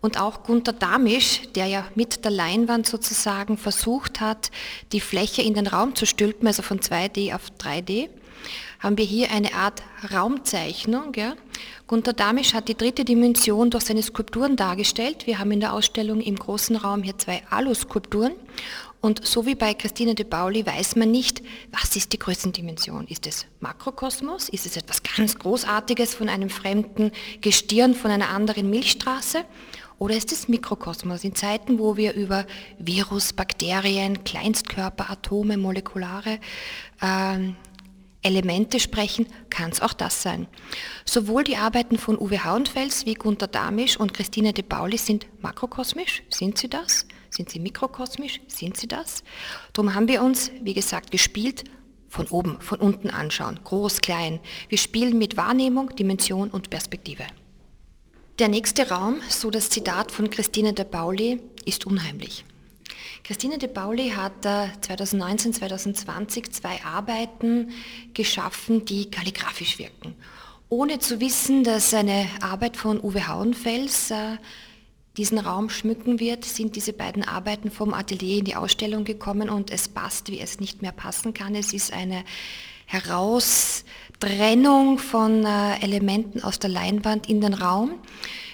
Und 0.00 0.18
auch 0.18 0.44
Gunther 0.44 0.72
Damisch, 0.72 1.42
der 1.54 1.66
ja 1.66 1.86
mit 1.94 2.24
der 2.24 2.30
Leinwand 2.30 2.86
sozusagen 2.86 3.58
versucht 3.58 4.20
hat, 4.20 4.50
die 4.92 5.00
Fläche 5.00 5.42
in 5.42 5.54
den 5.54 5.66
Raum 5.66 5.94
zu 5.94 6.06
stülpen, 6.06 6.46
also 6.46 6.62
von 6.62 6.80
2D 6.80 7.34
auf 7.34 7.50
3D 7.58 8.08
haben 8.80 8.98
wir 8.98 9.04
hier 9.04 9.30
eine 9.30 9.54
Art 9.54 9.82
Raumzeichnung. 10.12 11.12
Ja. 11.14 11.34
Gunter 11.86 12.12
Damisch 12.12 12.54
hat 12.54 12.68
die 12.68 12.76
dritte 12.76 13.04
Dimension 13.04 13.70
durch 13.70 13.84
seine 13.84 14.02
Skulpturen 14.02 14.56
dargestellt. 14.56 15.26
Wir 15.26 15.38
haben 15.38 15.52
in 15.52 15.60
der 15.60 15.74
Ausstellung 15.74 16.20
im 16.20 16.36
großen 16.36 16.76
Raum 16.76 17.02
hier 17.02 17.18
zwei 17.18 17.42
Alu-Skulpturen. 17.50 18.32
Und 19.02 19.26
so 19.26 19.46
wie 19.46 19.54
bei 19.54 19.72
Christine 19.72 20.14
de 20.14 20.26
Pauli 20.26 20.64
weiß 20.66 20.96
man 20.96 21.10
nicht, 21.10 21.42
was 21.72 21.96
ist 21.96 22.12
die 22.12 22.18
Größendimension. 22.18 23.06
Ist 23.06 23.26
es 23.26 23.46
Makrokosmos? 23.60 24.48
Ist 24.50 24.66
es 24.66 24.76
etwas 24.76 25.02
ganz 25.02 25.38
Großartiges 25.38 26.14
von 26.14 26.28
einem 26.28 26.50
fremden 26.50 27.12
Gestirn, 27.40 27.94
von 27.94 28.10
einer 28.10 28.28
anderen 28.28 28.68
Milchstraße? 28.68 29.44
Oder 29.98 30.16
ist 30.16 30.32
es 30.32 30.48
Mikrokosmos 30.48 31.24
in 31.24 31.34
Zeiten, 31.34 31.78
wo 31.78 31.96
wir 31.96 32.14
über 32.14 32.46
Virus, 32.78 33.34
Bakterien, 33.34 34.24
Kleinstkörper, 34.24 35.10
Atome, 35.10 35.58
molekulare 35.58 36.38
äh, 37.02 37.52
Elemente 38.22 38.80
sprechen, 38.80 39.26
kann 39.48 39.70
es 39.70 39.80
auch 39.80 39.94
das 39.94 40.22
sein. 40.22 40.46
Sowohl 41.04 41.44
die 41.44 41.56
Arbeiten 41.56 41.98
von 41.98 42.18
Uwe 42.18 42.44
Hauenfels 42.44 43.06
wie 43.06 43.14
Gunther 43.14 43.46
Damisch 43.46 43.98
und 43.98 44.12
Christine 44.12 44.52
de 44.52 44.62
Pauli 44.62 44.98
sind 44.98 45.26
makrokosmisch. 45.40 46.22
Sind 46.28 46.58
sie 46.58 46.68
das? 46.68 47.06
Sind 47.30 47.48
sie 47.48 47.60
mikrokosmisch? 47.60 48.40
Sind 48.46 48.76
sie 48.76 48.88
das? 48.88 49.22
Darum 49.72 49.94
haben 49.94 50.08
wir 50.08 50.22
uns, 50.22 50.50
wie 50.62 50.74
gesagt, 50.74 51.10
gespielt, 51.10 51.64
von 52.08 52.26
oben, 52.26 52.60
von 52.60 52.80
unten 52.80 53.08
anschauen, 53.08 53.60
groß, 53.62 54.00
klein. 54.00 54.40
Wir 54.68 54.78
spielen 54.78 55.16
mit 55.16 55.36
Wahrnehmung, 55.36 55.94
Dimension 55.94 56.50
und 56.50 56.68
Perspektive. 56.68 57.24
Der 58.40 58.48
nächste 58.48 58.88
Raum, 58.90 59.20
so 59.28 59.50
das 59.50 59.70
Zitat 59.70 60.10
von 60.10 60.28
Christine 60.28 60.72
de 60.72 60.84
Pauli, 60.84 61.40
ist 61.64 61.86
unheimlich. 61.86 62.44
Christine 63.24 63.58
de 63.58 63.68
Pauli 63.68 64.10
hat 64.10 64.42
2019, 64.42 65.52
2020 65.52 66.52
zwei 66.52 66.80
Arbeiten 66.84 67.70
geschaffen, 68.14 68.84
die 68.84 69.10
kalligraphisch 69.10 69.78
wirken. 69.78 70.14
Ohne 70.68 71.00
zu 71.00 71.20
wissen, 71.20 71.64
dass 71.64 71.92
eine 71.94 72.28
Arbeit 72.40 72.76
von 72.76 73.00
Uwe 73.00 73.26
Hauenfels 73.26 74.12
äh, 74.12 74.36
diesen 75.16 75.38
Raum 75.38 75.68
schmücken 75.68 76.20
wird, 76.20 76.44
sind 76.44 76.76
diese 76.76 76.92
beiden 76.92 77.26
Arbeiten 77.26 77.72
vom 77.72 77.92
Atelier 77.92 78.38
in 78.38 78.44
die 78.44 78.54
Ausstellung 78.54 79.02
gekommen 79.04 79.50
und 79.50 79.72
es 79.72 79.88
passt, 79.88 80.30
wie 80.30 80.38
es 80.38 80.60
nicht 80.60 80.80
mehr 80.80 80.92
passen 80.92 81.34
kann. 81.34 81.56
Es 81.56 81.72
ist 81.72 81.92
eine 81.92 82.24
Heraustrennung 82.86 84.98
von 84.98 85.44
äh, 85.44 85.80
Elementen 85.80 86.44
aus 86.44 86.60
der 86.60 86.70
Leinwand 86.70 87.28
in 87.28 87.40
den 87.40 87.54
Raum. 87.54 87.98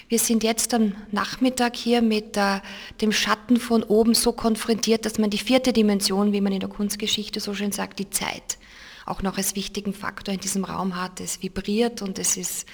Wir 0.09 0.19
sind 0.19 0.43
jetzt 0.43 0.73
am 0.73 0.95
Nachmittag 1.11 1.75
hier 1.75 2.01
mit 2.01 2.37
äh, 2.37 2.61
dem 3.01 3.11
Schatten 3.11 3.57
von 3.57 3.83
oben 3.83 4.13
so 4.13 4.31
konfrontiert, 4.31 5.05
dass 5.05 5.17
man 5.17 5.29
die 5.29 5.37
vierte 5.37 5.73
Dimension, 5.73 6.31
wie 6.31 6.39
man 6.39 6.53
in 6.53 6.61
der 6.61 6.69
Kunstgeschichte 6.69 7.41
so 7.41 7.53
schön 7.53 7.73
sagt, 7.73 7.99
die 7.99 8.09
Zeit, 8.09 8.57
auch 9.05 9.21
noch 9.21 9.37
als 9.37 9.55
wichtigen 9.55 9.93
Faktor 9.93 10.33
in 10.33 10.39
diesem 10.39 10.63
Raum 10.63 10.95
hat. 10.95 11.19
Es 11.19 11.43
vibriert 11.43 12.01
und 12.01 12.19
es 12.19 12.37
ist 12.37 12.65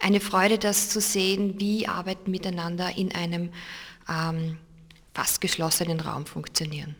eine 0.00 0.18
Freude, 0.18 0.58
das 0.58 0.90
zu 0.90 1.00
sehen, 1.00 1.60
wie 1.60 1.86
Arbeiten 1.86 2.32
miteinander 2.32 2.96
in 2.96 3.14
einem 3.14 3.50
ähm, 4.08 4.58
fast 5.14 5.40
geschlossenen 5.40 6.00
Raum 6.00 6.26
funktionieren. 6.26 6.96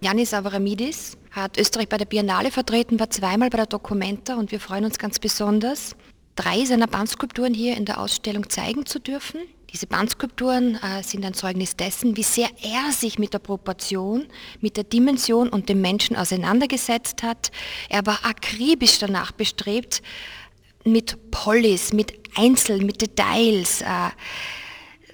Janis 0.00 0.34
Avramidis 0.34 1.16
hat 1.30 1.56
Österreich 1.56 1.88
bei 1.88 1.98
der 1.98 2.04
Biennale 2.04 2.50
vertreten, 2.50 2.98
war 2.98 3.10
zweimal 3.10 3.50
bei 3.50 3.58
der 3.58 3.66
Documenta 3.66 4.34
und 4.34 4.50
wir 4.50 4.58
freuen 4.58 4.84
uns 4.84 4.98
ganz 4.98 5.20
besonders, 5.20 5.94
drei 6.38 6.64
seiner 6.64 6.86
Bandskulpturen 6.86 7.52
hier 7.52 7.76
in 7.76 7.84
der 7.84 8.00
Ausstellung 8.00 8.48
zeigen 8.48 8.86
zu 8.86 9.00
dürfen. 9.00 9.40
Diese 9.72 9.86
Bandskulpturen 9.86 10.76
äh, 10.76 11.02
sind 11.02 11.24
ein 11.26 11.34
Zeugnis 11.34 11.76
dessen, 11.76 12.16
wie 12.16 12.22
sehr 12.22 12.48
er 12.62 12.92
sich 12.92 13.18
mit 13.18 13.34
der 13.34 13.40
Proportion, 13.40 14.26
mit 14.60 14.76
der 14.76 14.84
Dimension 14.84 15.48
und 15.48 15.68
dem 15.68 15.80
Menschen 15.80 16.16
auseinandergesetzt 16.16 17.22
hat. 17.22 17.50
Er 17.90 18.06
war 18.06 18.20
akribisch 18.24 18.98
danach 18.98 19.32
bestrebt, 19.32 20.00
mit 20.84 21.30
Polis, 21.30 21.92
mit 21.92 22.14
Einzeln, 22.36 22.86
mit 22.86 23.02
Details, 23.02 23.82
äh, 23.82 24.10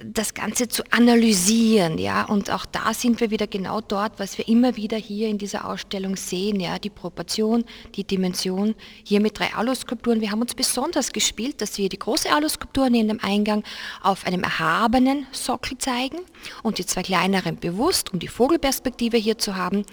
das 0.03 0.35
Ganze 0.35 0.69
zu 0.69 0.83
analysieren, 0.91 1.99
ja, 1.99 2.25
und 2.25 2.51
auch 2.51 2.67
da 2.67 2.93
sind 2.93 3.21
wir 3.21 3.31
wieder 3.31 3.47
genau 3.47 3.81
dort, 3.81 4.19
was 4.19 4.39
wir 4.39 4.49
immer 4.49 4.77
wieder 4.77 4.97
hier 4.97 5.29
in 5.29 5.39
dieser 5.39 5.69
Ausstellung 5.69 6.17
sehen, 6.17 6.59
ja, 6.59 6.79
die 6.79 6.91
Proportion, 6.91 7.65
die 7.95 8.05
Dimension, 8.05 8.75
hier 9.05 9.21
mit 9.21 9.39
drei 9.39 9.55
Aluskulpturen. 9.55 10.21
Wir 10.21 10.31
haben 10.31 10.41
uns 10.41 10.55
besonders 10.55 11.13
gespielt, 11.13 11.61
dass 11.61 11.79
wir 11.79 11.89
die 11.89 11.99
große 11.99 12.31
Aluskulptur 12.33 12.91
neben 12.91 13.09
dem 13.09 13.21
Eingang 13.23 13.63
auf 14.03 14.27
einem 14.27 14.43
erhabenen 14.43 15.27
Sockel 15.31 15.79
zeigen 15.79 16.19
und 16.63 16.79
die 16.79 16.87
zwei 16.87 17.03
kleineren 17.03 17.57
bewusst, 17.57 18.13
um 18.13 18.19
die 18.19 18.29
Vogelperspektive 18.29 19.17
hier 19.17 19.39
zu 19.39 19.55
haben, 19.57 19.85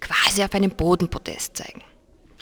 quasi 0.00 0.42
auf 0.42 0.52
einem 0.54 0.70
Bodenpodest 0.70 1.56
zeigen. 1.56 1.82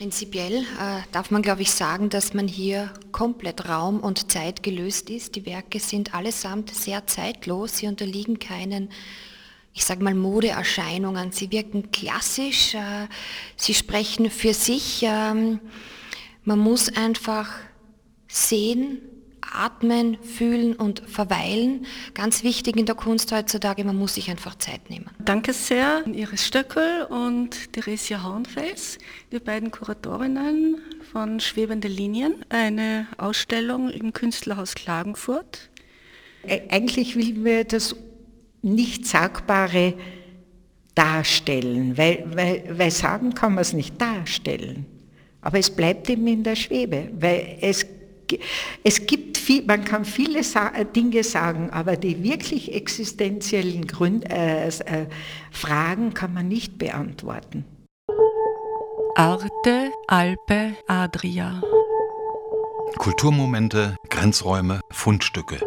Prinzipiell 0.02 0.62
äh, 0.62 1.02
darf 1.12 1.30
man, 1.30 1.42
glaube 1.42 1.62
ich, 1.62 1.70
sagen, 1.70 2.08
dass 2.08 2.34
man 2.34 2.48
hier 2.48 2.92
komplett 3.12 3.68
Raum 3.68 4.00
und 4.00 4.32
Zeit 4.32 4.64
gelöst 4.64 5.08
ist. 5.10 5.36
Die 5.36 5.46
Werke 5.46 5.78
sind 5.78 6.12
allesamt 6.12 6.74
sehr 6.74 7.06
zeitlos. 7.06 7.76
Sie 7.76 7.86
unterliegen 7.86 8.40
keinen, 8.40 8.90
ich 9.72 9.84
sage 9.84 10.02
mal, 10.02 10.16
Modeerscheinungen. 10.16 11.30
Sie 11.30 11.52
wirken 11.52 11.92
klassisch. 11.92 12.74
Äh, 12.74 13.06
sie 13.54 13.74
sprechen 13.74 14.28
für 14.28 14.54
sich. 14.54 15.04
Ähm, 15.04 15.60
man 16.42 16.58
muss 16.58 16.88
einfach 16.96 17.48
sehen, 18.26 18.98
atmen, 19.54 20.18
fühlen 20.22 20.74
und 20.74 21.02
verweilen. 21.06 21.86
Ganz 22.14 22.42
wichtig 22.42 22.76
in 22.76 22.86
der 22.86 22.94
Kunst 22.94 23.32
heutzutage, 23.32 23.84
man 23.84 23.96
muss 23.96 24.14
sich 24.14 24.30
einfach 24.30 24.56
Zeit 24.56 24.90
nehmen. 24.90 25.06
Danke 25.18 25.52
sehr 25.52 26.02
an 26.04 26.14
Iris 26.14 26.46
Stöckel 26.46 27.04
und 27.04 27.72
Theresia 27.72 28.22
Hornfels, 28.22 28.98
die 29.30 29.38
beiden 29.38 29.70
Kuratorinnen 29.70 30.80
von 31.12 31.40
Schwebende 31.40 31.88
Linien, 31.88 32.44
eine 32.48 33.06
Ausstellung 33.18 33.90
im 33.90 34.12
Künstlerhaus 34.12 34.74
Klagenfurt. 34.74 35.70
Eigentlich 36.70 37.16
will 37.16 37.44
wir 37.44 37.64
das 37.64 37.94
Nicht-Sagbare 38.62 39.94
darstellen, 40.94 41.96
weil, 41.96 42.24
weil, 42.34 42.64
weil 42.78 42.90
sagen 42.90 43.34
kann 43.34 43.54
man 43.54 43.62
es 43.62 43.72
nicht 43.72 44.00
darstellen. 44.00 44.86
Aber 45.40 45.58
es 45.58 45.70
bleibt 45.70 46.08
eben 46.10 46.26
in 46.26 46.42
der 46.42 46.56
Schwebe, 46.56 47.10
weil 47.18 47.58
es 47.60 47.86
es 48.82 49.06
gibt 49.06 49.31
viel, 49.42 49.64
man 49.66 49.84
kann 49.84 50.04
viele 50.04 50.42
Dinge 50.96 51.24
sagen, 51.24 51.70
aber 51.70 51.96
die 51.96 52.22
wirklich 52.22 52.72
existenziellen 52.74 53.86
Gründe, 53.86 54.28
äh, 54.30 54.68
äh, 54.68 55.06
Fragen 55.50 56.14
kann 56.14 56.32
man 56.32 56.48
nicht 56.48 56.78
beantworten. 56.78 57.64
Arte, 59.16 59.90
Alpe, 60.06 60.74
Adria. 60.86 61.60
Kulturmomente, 62.98 63.96
Grenzräume, 64.08 64.80
Fundstücke. 64.90 65.60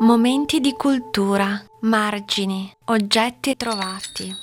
Momenti 0.00 0.60
di 0.60 0.72
cultura, 0.72 1.62
margini, 1.82 2.70
oggetti 2.86 3.56
trovati. 3.56 4.34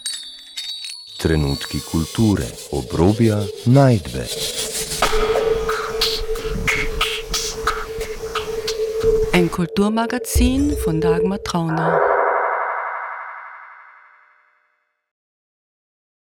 Trenutki 1.18 1.80
kulture, 1.82 2.50
obrobja, 2.72 3.46
najdbe. 3.66 5.41
Ein 9.34 9.50
Kulturmagazin 9.50 10.76
von 10.76 11.00
Dagmar 11.00 11.42
Trauner. 11.42 12.02